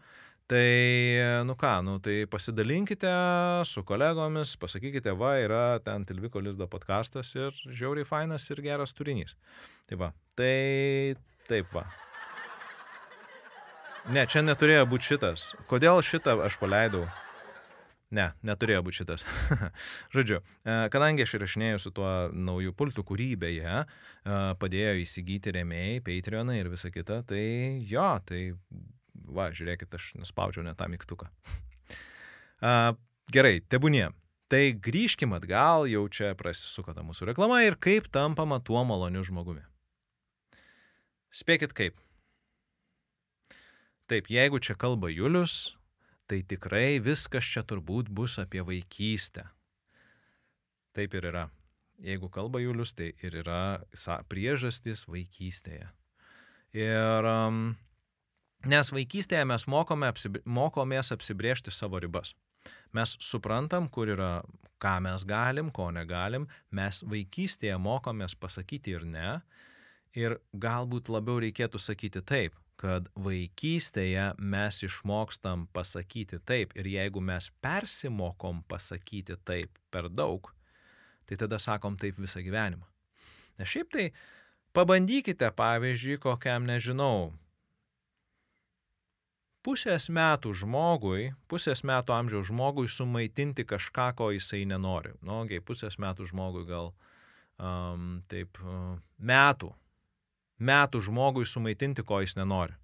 [0.50, 3.10] tai, nu ką, nu, tai pasidalinkite
[3.68, 9.36] su kolegomis, pasakykite, va, yra ten Tilviko lizdo podcastas ir žiauriai fainas ir geras turinys.
[9.88, 11.16] Tai va, tai
[11.48, 11.86] taip va.
[14.10, 15.52] Ne, čia neturėjo būti šitas.
[15.70, 17.04] Kodėl šitą aš paleidau?
[18.12, 19.22] Ne, neturėjo būti šitas.
[20.14, 23.84] Žodžiu, e, kadangi aš įrašinėjau su tuo nauju pultu, kurį beje e,
[24.60, 27.44] padėjo įsigyti remėjai, Patreonai ir visa kita, tai
[27.88, 28.42] jo, tai
[29.28, 31.28] va, žiūrėkit, aš nuspaudžiau net tą mygtuką.
[33.32, 34.10] Gerai, tebūnie.
[34.52, 39.62] Tai grįžkim atgal, jau čia prasisuko ta mūsų reklama ir kaip tampama tuo maloniu žmogumi.
[41.32, 41.96] Spėkit kaip.
[44.12, 45.72] Taip, jeigu čia kalba Julius,
[46.28, 49.46] tai tikrai viskas čia turbūt bus apie vaikystę.
[50.92, 51.46] Taip ir yra.
[52.04, 53.80] Jeigu kalba Julius, tai ir yra
[54.28, 55.88] priežastis vaikystėje.
[56.76, 57.78] Ir um,
[58.68, 62.34] nes vaikystėje mes mokome, apsibri, mokomės apsibriežti savo ribas.
[62.92, 64.32] Mes suprantam, kur yra,
[64.82, 66.46] ką mes galim, ko negalim.
[66.70, 69.38] Mes vaikystėje mokomės pasakyti ir ne.
[70.12, 77.46] Ir galbūt labiau reikėtų sakyti taip kad vaikystėje mes išmokstam pasakyti taip ir jeigu mes
[77.62, 80.50] persimokom pasakyti taip per daug,
[81.28, 82.88] tai tada sakom taip visą gyvenimą.
[83.60, 84.08] Nes šiaip tai
[84.74, 87.30] pabandykite, pavyzdžiui, kokiam, nežinau,
[89.66, 95.14] pusės metų žmogui, pusės metų amžiaus žmogui sumaitinti kažką, ko jisai nenori.
[95.22, 96.92] Nu, okay, pusės metų žmogui gal
[97.58, 98.58] um, taip
[99.18, 99.72] metų.
[100.62, 102.76] Metų žmogui sumaitinti, ko jis nenori.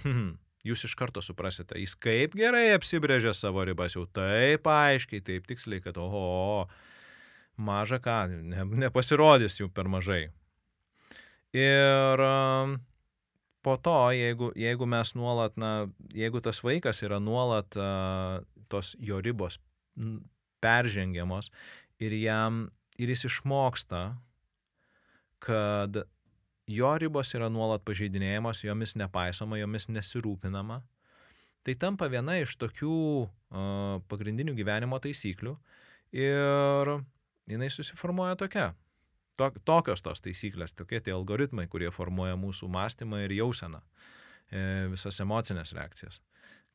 [0.00, 5.46] Hmm, jūs iš karto suprasite, jis kaip gerai apsibrėžė savo ribas, jau taip aiškiai, taip
[5.50, 6.66] tiksliai, kad oho,
[7.60, 10.28] maža ką, ne, nepasirodys jų per mažai.
[11.54, 12.22] Ir
[13.62, 18.40] po to, jeigu, jeigu mes nuolat, na, jeigu tas vaikas yra nuolat uh,
[18.72, 19.58] tos jo ribos
[20.60, 21.50] peržengiamos
[22.00, 22.68] ir jam,
[22.98, 24.04] ir jis išmoksta,
[25.44, 26.02] kad
[26.70, 30.80] jo ribos yra nuolat pažeidinėjamos, jomis nepaisoma, jomis nesirūpinama,
[31.66, 35.56] tai tampa viena iš tokių uh, pagrindinių gyvenimo taisyklių
[36.16, 36.94] ir
[37.50, 38.70] jinai susiformuoja tokia.
[39.40, 43.80] Tok, tokios tos taisyklės, tokie tie algoritmai, kurie formuoja mūsų mąstymą ir jauseną,
[44.52, 46.20] e, visas emocinės reakcijas.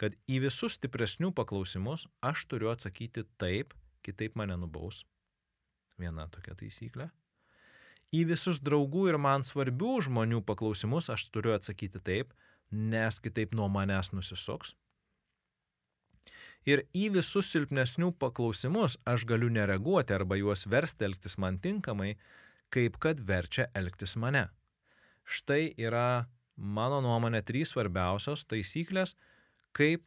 [0.01, 5.03] Kad į visus stipresnių paklausimus aš turiu atsakyti taip, kitaip mane nubaus.
[6.01, 7.11] Viena tokia taisyklė.
[8.15, 12.33] Į visus draugų ir man svarbių žmonių paklausimus aš turiu atsakyti taip,
[12.71, 14.73] nes kitaip nuo manęs nusisuks.
[16.65, 22.15] Ir į visus silpnesnių paklausimus aš galiu nereaguoti arba juos versti elgtis man tinkamai,
[22.75, 24.49] kaip kad verčia elgtis mane.
[25.23, 29.15] Štai yra mano nuomonė trys svarbiausios taisyklės,
[29.75, 30.05] kaip,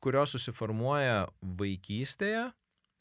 [0.00, 1.26] kurios susiformuoja
[1.60, 2.48] vaikystėje,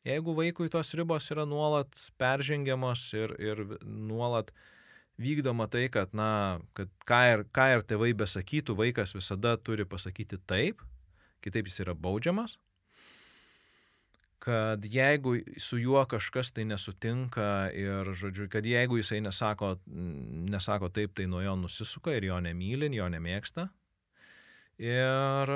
[0.07, 4.51] jeigu vaikui tos ribos yra nuolat peržengiamos ir, ir nuolat
[5.21, 10.39] vykdoma tai, kad, na, kad ką ir, ką ir tėvai besakytų, vaikas visada turi pasakyti
[10.47, 10.83] taip,
[11.43, 12.59] kitaip jis yra baudžiamas
[14.39, 19.75] kad jeigu su juo kažkas tai nesutinka ir, žodžiu, kad jeigu jisai nesako,
[20.51, 23.69] nesako taip, tai nuo jo nusisuka ir jo nemylin, jo nemėgsta.
[24.81, 25.51] Ir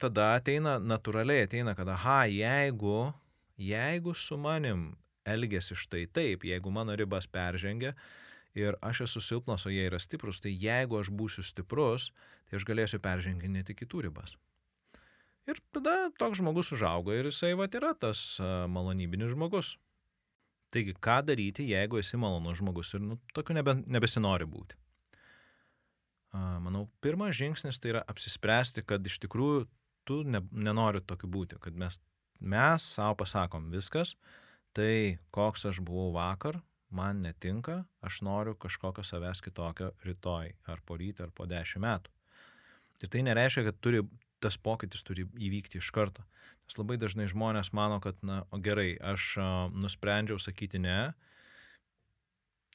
[0.00, 3.12] tada ateina, natūraliai ateina, kad, aha, jeigu,
[3.60, 7.92] jeigu su manim elgesi štai taip, jeigu mano ribas peržengia
[8.54, 12.10] ir aš esu silpnas, o jie yra stiprus, tai jeigu aš būsiu stiprus,
[12.48, 14.36] tai aš galėsiu perženginėti kitų ribas.
[15.50, 19.74] Ir tada toks žmogus užauga ir jisai va yra tas malonybinis žmogus.
[20.74, 24.78] Taigi, ką daryti, jeigu esi malonus žmogus ir nu, tokiu nebe, nebesinori būti?
[26.34, 29.68] Manau, pirmas žingsnis tai yra apsispręsti, kad iš tikrųjų
[30.08, 32.00] tu ne, nenori tokiu būti, kad mes,
[32.40, 34.16] mes savo pasakom viskas,
[34.74, 36.58] tai koks aš buvau vakar,
[36.90, 42.10] man netinka, aš noriu kažkokio savęs kitokio rytoj, ar po rytą, ar po dešimt metų.
[43.02, 44.02] Ir tai nereiškia, kad turi,
[44.44, 46.24] tas pokytis turi įvykti iš karto.
[46.64, 50.98] Nes labai dažnai žmonės mano, kad, na, o gerai, aš a, nusprendžiau sakyti ne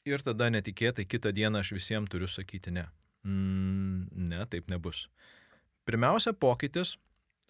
[0.08, 2.86] ir tada netikėtai kitą dieną aš visiems turiu sakyti ne.
[3.26, 5.06] Mm, ne, taip nebus.
[5.88, 6.96] Pirmiausia, pokytis,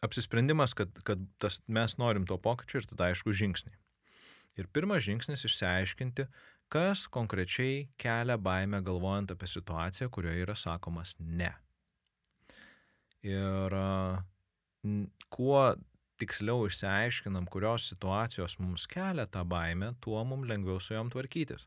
[0.02, 3.78] apsisprendimas, kad, kad tas, mes norim to pokyčio ir tada aišku žingsniai.
[4.58, 6.26] Ir pirmas žingsnis išsiaiškinti,
[6.72, 11.52] kas konkrečiai kelia baimę galvojant apie situaciją, kurioje yra sakomas ne.
[13.26, 13.74] Ir
[15.28, 15.62] kuo
[16.20, 21.66] tiksliau išsiaiškinam, kurios situacijos mums kelia tą baimę, tuo mums lengviau su jom tvarkytis.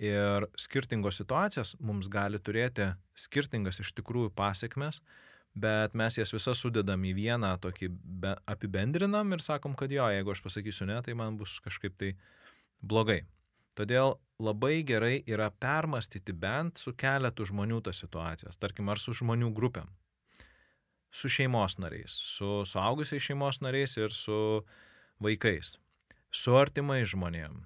[0.00, 5.00] Ir skirtingos situacijos mums gali turėti skirtingas iš tikrųjų pasiekmes,
[5.54, 7.92] bet mes jas visas sudedam į vieną tokį
[8.50, 12.14] apibendrinam ir sakom, kad jo, jeigu aš pasakysiu ne, tai man bus kažkaip tai
[12.82, 13.22] blogai.
[13.78, 19.52] Todėl labai gerai yra permastyti bent su keletu žmonių tas situacijas, tarkim, ar su žmonių
[19.54, 19.86] grupėm
[21.14, 24.64] su šeimos nariais, su suaugusiais šeimos nariais ir su
[25.22, 25.76] vaikais,
[26.34, 27.60] su artimais žmonėm,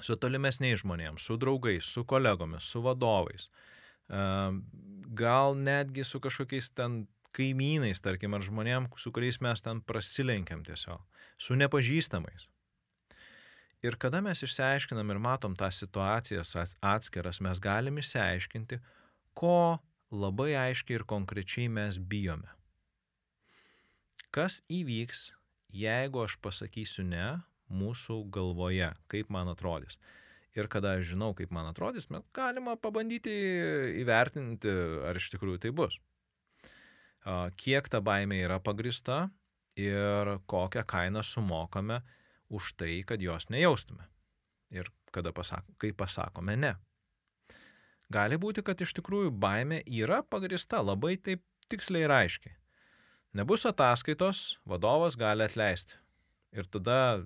[0.00, 3.50] su tolimesniais žmonėm, su draugais, su kolegomis, su vadovais,
[4.08, 11.02] gal netgi su kažkokiais ten kaimynais, tarkim, ar žmonėm, su kuriais mes ten prasilenkiam tiesiog,
[11.36, 12.48] su nepažįstamais.
[13.84, 18.78] Ir kada mes išsiaiškinam ir matom tas situacijas atskiras, mes galim išsiaiškinti,
[19.36, 19.76] ko
[20.12, 22.50] labai aiškiai ir konkrečiai mes bijome.
[24.34, 25.28] Kas įvyks,
[25.70, 27.26] jeigu aš pasakysiu ne
[27.70, 29.96] mūsų galvoje, kaip man atrodys.
[30.54, 33.32] Ir kada aš žinau, kaip man atrodys, mes galima pabandyti
[34.02, 34.70] įvertinti,
[35.06, 35.98] ar iš tikrųjų tai bus.
[37.58, 39.28] Kiek ta baimė yra pagrista
[39.80, 42.02] ir kokią kainą sumokame
[42.54, 44.06] už tai, kad jos nejaustume.
[44.70, 46.74] Ir kada pasako, kai pasakome ne.
[48.14, 51.42] Gali būti, kad iš tikrųjų baime yra pagrista labai taip
[51.72, 52.54] tiksliai ir aiškiai.
[53.34, 55.98] Nebus ataskaitos, vadovas gali atleisti.
[56.54, 57.24] Ir tada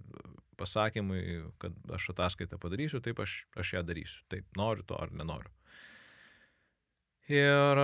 [0.59, 1.23] pasakymui,
[1.61, 4.23] kad aš ataskaitą padarysiu, taip aš, aš ją darysiu.
[4.33, 5.53] Taip, noriu to ar nenoriu.
[7.29, 7.83] Ir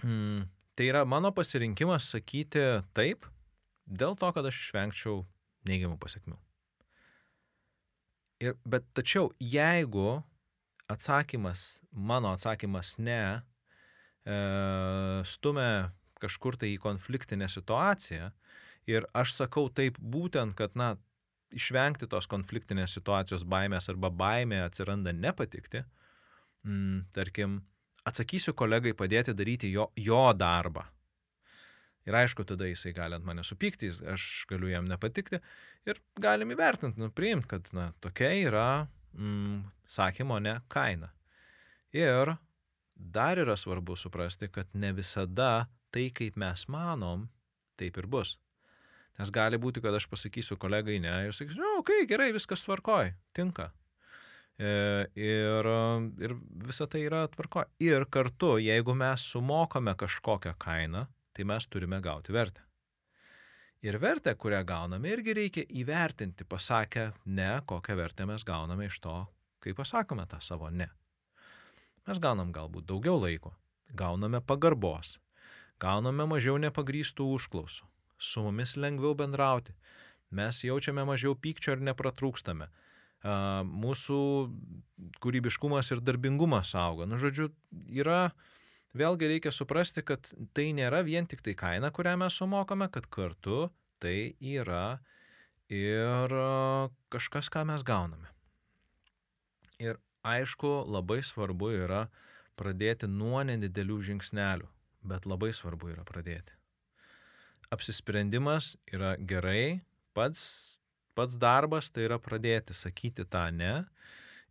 [0.00, 2.64] mm, tai yra mano pasirinkimas sakyti
[2.96, 3.28] taip,
[3.84, 5.20] dėl to, kad aš išvengčiau
[5.68, 6.38] neigiamų pasiekmių.
[8.48, 10.22] Ir, bet tačiau jeigu
[10.88, 13.22] atsakymas, mano atsakymas ne,
[14.24, 14.38] e,
[15.28, 15.90] stumia
[16.22, 18.32] kažkur tai į konfliktinę situaciją
[18.90, 20.96] ir aš sakau taip būtent, kad, na,
[21.54, 25.84] išvengti tos konfliktinės situacijos baimės arba baimė atsiranda nepatikti,
[26.66, 27.60] mm, tarkim,
[28.08, 30.84] atsakysiu kolegai padėti daryti jo, jo darbą.
[32.08, 35.42] Ir aišku, tada jisai gali ant mane supykti, aš galiu jam nepatikti
[35.88, 38.68] ir galim įvertinti, nu, priimti, kad na, tokia yra
[39.14, 41.12] mm, sakymo ne kaina.
[41.92, 42.34] Ir
[42.94, 47.28] dar yra svarbu suprasti, kad ne visada tai, kaip mes manom,
[47.78, 48.36] taip ir bus.
[49.18, 52.62] Nes gali būti, kad aš pasakysiu kolegai ne ir sakysiu, na, okei, okay, gerai, viskas
[52.66, 53.72] tvarkoj, tinka.
[54.58, 54.70] E,
[55.18, 55.68] ir,
[56.22, 56.34] ir
[56.66, 57.64] visa tai yra tvarko.
[57.82, 62.67] Ir kartu, jeigu mes sumokame kažkokią kainą, tai mes turime gauti vertę.
[63.82, 69.20] Ir vertę, kurią gauname, irgi reikia įvertinti, pasakę ne, kokią vertę mes gauname iš to,
[69.62, 70.88] kai pasakome tą savo ne.
[72.08, 73.52] Mes gaunam galbūt daugiau laiko,
[73.94, 75.12] gauname pagarbos,
[75.78, 77.86] gauname mažiau nepagrystų užklausų,
[78.18, 79.76] su mumis lengviau bendrauti,
[80.34, 82.66] mes jaučiame mažiau pykčio ir nepratrūkstame,
[83.22, 84.20] mūsų
[85.22, 87.06] kūrybiškumas ir darbingumas auga.
[87.06, 87.52] Nu, žodžiu,
[87.94, 88.32] yra,
[88.98, 93.68] vėlgi reikia suprasti, kad tai nėra vien tik tai kaina, kurią mes sumokame, kad kartu
[94.02, 95.00] tai yra
[95.72, 96.34] ir
[97.12, 98.30] kažkas, ką mes gauname.
[99.78, 102.06] Ir aišku, labai svarbu yra
[102.58, 104.66] pradėti nuo nedidelių žingsnelių,
[105.06, 106.56] bet labai svarbu yra pradėti.
[107.70, 109.84] Apsisprendimas yra gerai,
[110.16, 110.78] pats
[111.18, 113.72] pats darbas tai yra pradėti sakyti tą ne.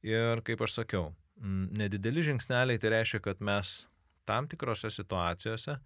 [0.04, 3.80] Ir kaip aš sakiau, nedideli žingsneliai tai reiškia, kad mes
[4.28, 5.78] tam tikrose situacijose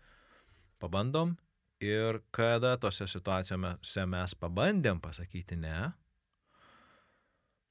[0.81, 1.35] pabandom
[1.81, 5.91] ir kada tose situacijose mes pabandėm pasakyti ne,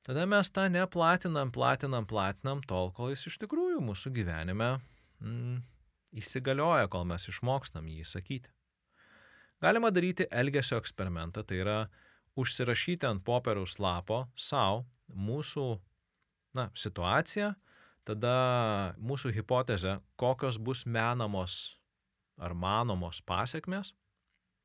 [0.06, 4.72] tada mes tą neplatinam, platinam, platinam tol, kol jis iš tikrųjų mūsų gyvenime
[5.20, 5.60] mm,
[6.22, 8.50] įsigalioja, kol mes išmokstam jį sakyti.
[9.60, 11.78] Galima daryti elgesio eksperimentą, tai yra
[12.40, 15.66] užsirašyti ant popieriaus lapo savo mūsų
[16.56, 17.52] na, situaciją,
[18.08, 21.76] tada mūsų hipotezę, kokios bus menamos
[22.40, 23.92] ar manomos pasiekmes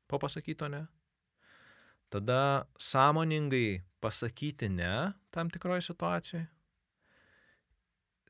[0.08, 0.86] po pasakyto ne.
[2.10, 6.46] Tada sąmoningai pasakyti ne tam tikroje situacijoje.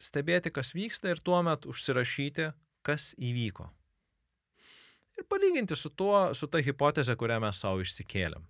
[0.01, 2.51] Stebėti, kas vyksta ir tuo metu užsirašyti,
[2.85, 3.69] kas įvyko.
[5.17, 8.45] Ir palyginti su tuo, su ta hipotezė, kurią mes savo išsikėlėm.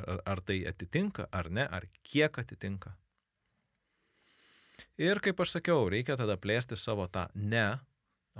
[0.00, 2.92] Ar, ar tai atitinka, ar ne, ar kiek atitinka.
[5.00, 7.80] Ir kaip aš sakiau, reikia tada plėsti savo tą ne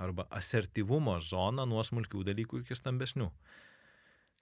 [0.01, 3.29] arba asertyvumo zoną nuo smulkių dalykų iki stambesnių.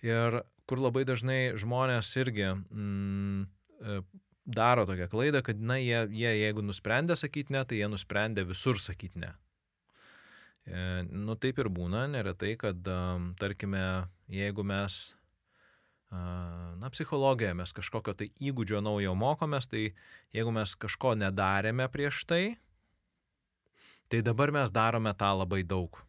[0.05, 3.41] Ir kur labai dažnai žmonės irgi mm,
[3.81, 3.99] e,
[4.47, 8.79] daro tokią klaidą, kad, na, jie, jie jeigu nusprendė sakyti ne, tai jie nusprendė visur
[8.79, 9.33] sakyti ne.
[10.69, 12.79] E, nu taip ir būna, neretai, kad,
[13.41, 13.83] tarkime,
[14.31, 15.01] jeigu mes
[16.11, 19.91] na, psichologijoje mes kažkokio tai įgūdžio naujo mokomės, tai
[20.33, 22.43] jeigu mes kažko nedarėme prieš tai,
[24.09, 26.01] tai dabar mes darome tą labai daug.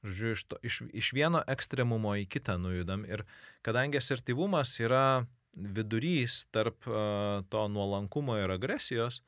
[0.00, 3.26] Žodžiu, iš, to, iš, iš vieno ekstremumo į kitą nujudam ir
[3.66, 9.20] kadangi asertyvumas yra vidurys tarp uh, to nuolankumo ir agresijos,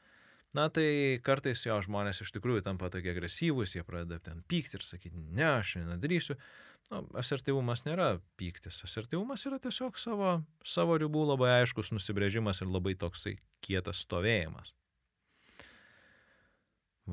[0.56, 4.86] na tai kartais jo žmonės iš tikrųjų tampa tokie agresyvūs, jie pradeda ten pykti ir
[4.86, 6.38] sakyti, ne, aš nedarysiu.
[6.90, 8.82] Nu, asertyvumas nėra pyktis.
[8.84, 10.34] Asertyvumas yra tiesiog savo,
[10.66, 14.74] savo ribų labai aiškus nusibrėžimas ir labai toksai kietas stovėjimas.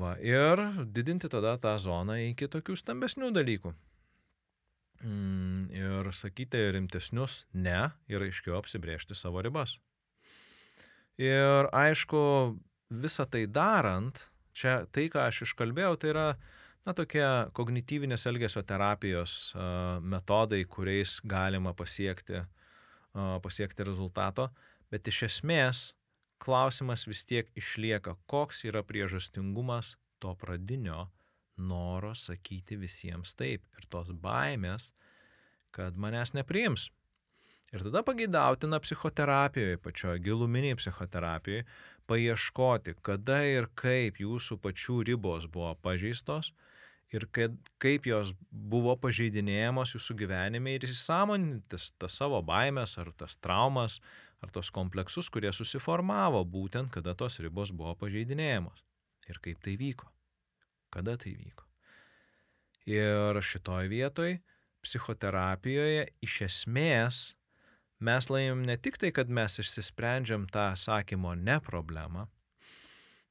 [0.00, 3.72] Va, ir didinti tada tą zoną iki tokių stambesnių dalykų.
[5.00, 9.78] Mm, ir sakyti rimtesnius ne ir aiškiau apsibriežti savo ribas.
[11.20, 12.20] Ir aišku,
[12.90, 16.26] visą tai darant, čia tai, ką aš iškalbėjau, tai yra
[16.86, 17.24] na, tokie
[17.56, 19.54] kognityvinės elgesio terapijos
[20.02, 22.44] metodai, kuriais galima pasiekti,
[23.44, 24.48] pasiekti rezultato,
[24.90, 25.90] bet iš esmės
[26.40, 31.08] klausimas vis tiek išlieka, koks yra priežastingumas to pradinio
[31.60, 34.90] noro sakyti visiems taip ir tos baimės,
[35.74, 36.88] kad manęs nepriims.
[37.70, 41.66] Ir tada pageidautina psichoterapijoje, pačioje giluminiai psichoterapijoje,
[42.10, 46.50] paieškoti, kada ir kaip jūsų pačių ribos buvo pažeistos
[47.14, 53.10] ir kad, kaip jos buvo pažeidinėjamos jūsų gyvenime ir įsisamoninti tas, tas savo baimės ar
[53.18, 53.98] tas traumas
[54.40, 58.84] ar tos kompleksus, kurie susiformavo būtent, kada tos ribos buvo pažeidinėjamos
[59.30, 60.08] ir kaip tai vyko,
[60.94, 61.66] kada tai vyko.
[62.90, 64.38] Ir šitoj vietoj
[64.80, 67.20] psichoterapijoje iš esmės
[68.00, 72.26] mes laimim ne tik tai, kad mes išsisprendžiam tą sakymo ne problemą,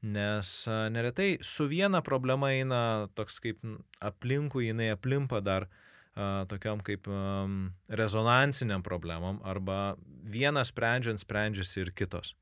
[0.02, 0.50] nes
[0.91, 3.64] neretai su viena problema eina toks kaip
[4.00, 5.68] aplinkui, jinai aplimpa dar
[6.52, 7.08] tokiam kaip
[7.88, 12.36] rezonansiniam problemam arba vienas sprendžiant sprendžiasi ir kitos.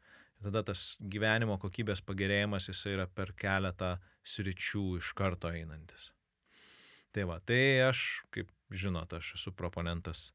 [0.43, 3.95] Tada tas gyvenimo kokybės pagerėjimas jisai yra per keletą
[4.27, 6.11] sričių iš karto einantis.
[7.11, 10.27] Tai va, tai aš, kaip žinot, aš esu proponentas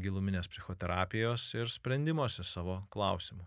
[0.00, 3.44] giluminės psichoterapijos ir sprendimuose savo klausimų.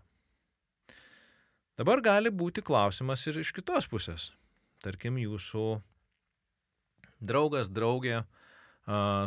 [1.80, 4.26] Dabar gali būti klausimas ir iš kitos pusės.
[4.84, 5.78] Tarkim, jūsų
[7.24, 8.18] draugas, draugė,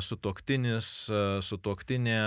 [0.06, 0.90] sutoktinis,
[1.48, 2.20] sutoktinė,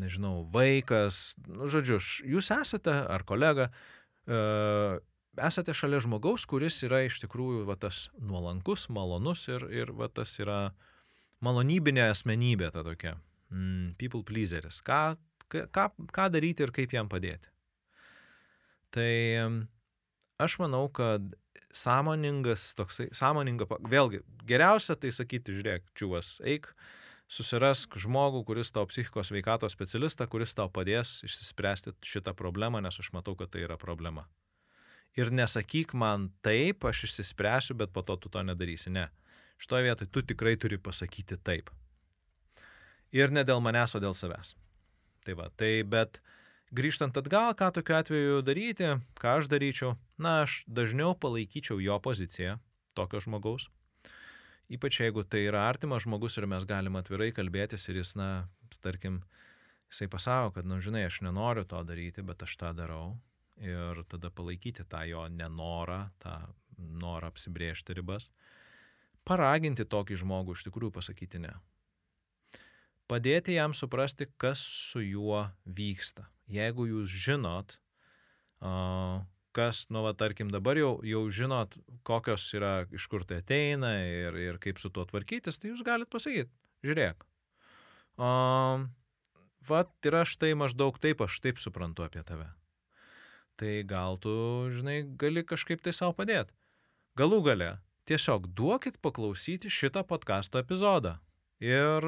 [0.00, 2.00] nežinau, vaikas, nu, žodžiu,
[2.32, 3.68] jūs esate ar kolega,
[5.36, 10.32] esate šalia žmogaus, kuris yra iš tikrųjų va, tas nuolankus, malonus ir, ir va, tas
[10.40, 10.60] yra
[11.44, 13.18] malonybinė asmenybė ta tokia.
[13.52, 14.80] Mm, people pleaseris.
[14.80, 15.18] Ką,
[15.52, 17.52] ką, ką daryti ir kaip jam padėti.
[18.94, 19.14] Tai
[20.42, 21.24] aš manau, kad
[21.74, 26.70] sąmoningas toksai, sąmoninga, vėlgi, geriausia tai sakyti, žiūrėk, čiuvas, eik,
[27.26, 33.10] susirask žmogų, kuris tau psichikos veikatos specialistą, kuris tau padės išsispręsti šitą problemą, nes aš
[33.16, 34.28] matau, kad tai yra problema.
[35.18, 38.94] Ir nesakyk man taip, aš išsispręsiu, bet po to tu to nedarysi.
[38.94, 39.08] Ne
[39.58, 41.70] šitoje vietoje tu tikrai turi pasakyti taip.
[43.14, 44.54] Ir ne dėl manęs, o dėl savęs.
[45.24, 46.18] Tai va, tai bet
[46.74, 52.58] grįžtant atgal, ką tokiu atveju daryti, ką aš daryčiau, na, aš dažniau palaikyčiau jo poziciją,
[52.98, 53.68] tokio žmogaus.
[54.72, 58.48] Ypač jeigu tai yra artimas žmogus ir mes galime atvirai kalbėtis ir jis, na,
[58.82, 59.20] tarkim,
[59.92, 63.14] jisai pasako, kad, na, nu, žinai, aš nenoriu to daryti, bet aš tą darau.
[63.62, 66.34] Ir tada palaikyti tą jo nenorą, tą
[66.74, 68.26] norą apsibriežti ribas
[69.24, 71.54] paraginti tokį žmogų iš tikrųjų pasakyti ne.
[73.10, 76.26] Padėti jam suprasti, kas su juo vyksta.
[76.48, 77.76] Jeigu jūs žinot,
[79.56, 81.76] kas, nu, va, tarkim, dabar jau, jau žinot,
[82.06, 86.12] kokios yra, iš kur tai ateina ir, ir kaip su tuo tvarkytis, tai jūs galite
[86.12, 86.52] pasakyti,
[86.84, 87.24] žiūrėk.
[88.14, 88.88] Um,
[89.64, 92.50] Vat ir aš tai maždaug taip, aš taip suprantu apie tave.
[93.56, 94.34] Tai gal tu,
[94.74, 96.52] žinai, gali kažkaip tai savo padėti.
[97.16, 97.70] Galų gale,
[98.04, 101.16] tiesiog duokit paklausyti šitą podkasto epizodą.
[101.62, 102.04] Ir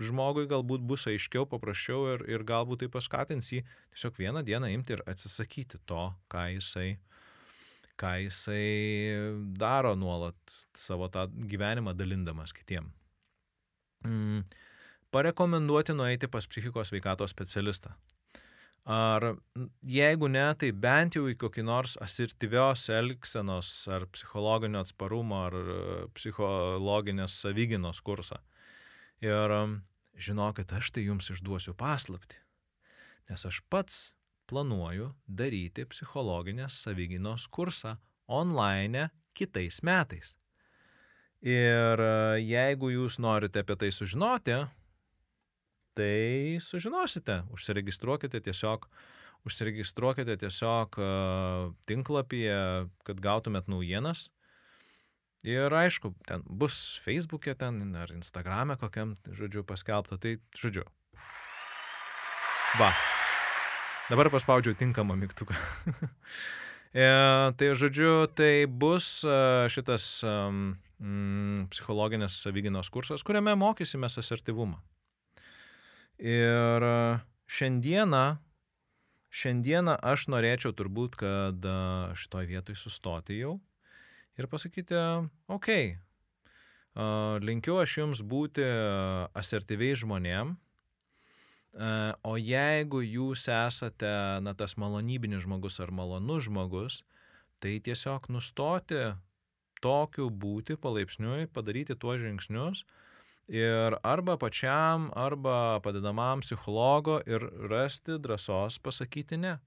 [0.00, 4.94] žmogui galbūt bus aiškiau, paprasčiau ir, ir galbūt tai paskatins jį tiesiog vieną dieną imti
[4.94, 6.94] ir atsisakyti to, ką jisai,
[7.98, 8.68] ką jisai
[9.58, 10.38] daro nuolat
[10.78, 12.92] savo tą gyvenimą dalindamas kitiem.
[14.06, 14.46] Mm,
[15.10, 17.92] parekomenduoti nueiti pas psichikos veikatos specialistą.
[18.88, 19.36] Ar
[19.84, 25.74] jeigu ne, tai bent jau į kokį nors asertyvios elgsenos ar psichologinio atsparumo ar e,
[26.16, 28.40] psichologinės savyginos kursą.
[29.20, 29.52] Ir
[30.16, 32.38] žinokit, aš tai jums išduosiu paslapti,
[33.28, 34.10] nes aš pats
[34.50, 40.34] planuoju daryti psichologinės savyginos kursą online kitais metais.
[41.40, 44.58] Ir e, jeigu jūs norite apie tai sužinoti,
[45.96, 47.42] tai sužinosite.
[47.54, 48.86] Užsiregistruokite tiesiog,
[49.48, 52.60] užsiregistruokite tiesiog uh, tinklapyje,
[53.08, 54.28] kad gautumėt naujienas.
[55.40, 60.20] Ir aišku, ten bus Facebook'e ten ar Instagram'e kokiam, žodžiu, paskelbta.
[60.20, 60.84] Tai, žodžiu.
[62.76, 62.92] Va.
[64.12, 65.56] Dabar paspaudžiau tinkamą mygtuką.
[66.92, 67.08] e,
[67.56, 74.76] tai, žodžiu, tai bus uh, šitas mm, psichologinės savyginos kursas, kuriame mokysimės asertivumą.
[76.20, 76.84] Ir
[77.48, 78.26] šiandieną,
[79.32, 81.64] šiandieną aš norėčiau turbūt, kad
[82.20, 83.56] šitoj vietoj sustoti jau
[84.40, 84.96] ir pasakyti,
[85.52, 85.94] okay,
[87.44, 88.64] linkiu aš jums būti
[89.36, 90.56] asertyviai žmonėm,
[92.26, 94.10] o jeigu jūs esate,
[94.42, 97.02] na, tas malonybinis žmogus ar malonus žmogus,
[97.60, 99.12] tai tiesiog nustoti
[99.80, 102.84] tokiu būti palaipsniui, padaryti tuos žingsnius,
[103.48, 109.58] ir arba pačiam, arba padedamam psichologo ir rasti drąsos pasakyti ne.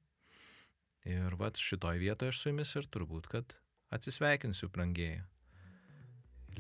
[1.03, 3.55] Ir vat šitoj vietoje aš su jumis ir turbūt, kad
[3.94, 5.22] atsisveikinsiu, brangieji.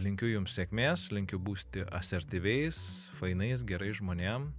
[0.01, 2.79] Linkiu jums sėkmės, linkiu būti asertyviais,
[3.19, 4.49] fainais, gerai žmonėm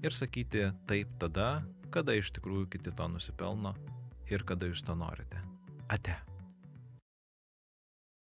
[0.00, 1.60] ir sakyti taip tada,
[1.92, 3.74] kada iš tikrųjų kiti to nusipelno
[4.32, 5.44] ir kada jūs to norite.
[5.92, 6.29] Ate.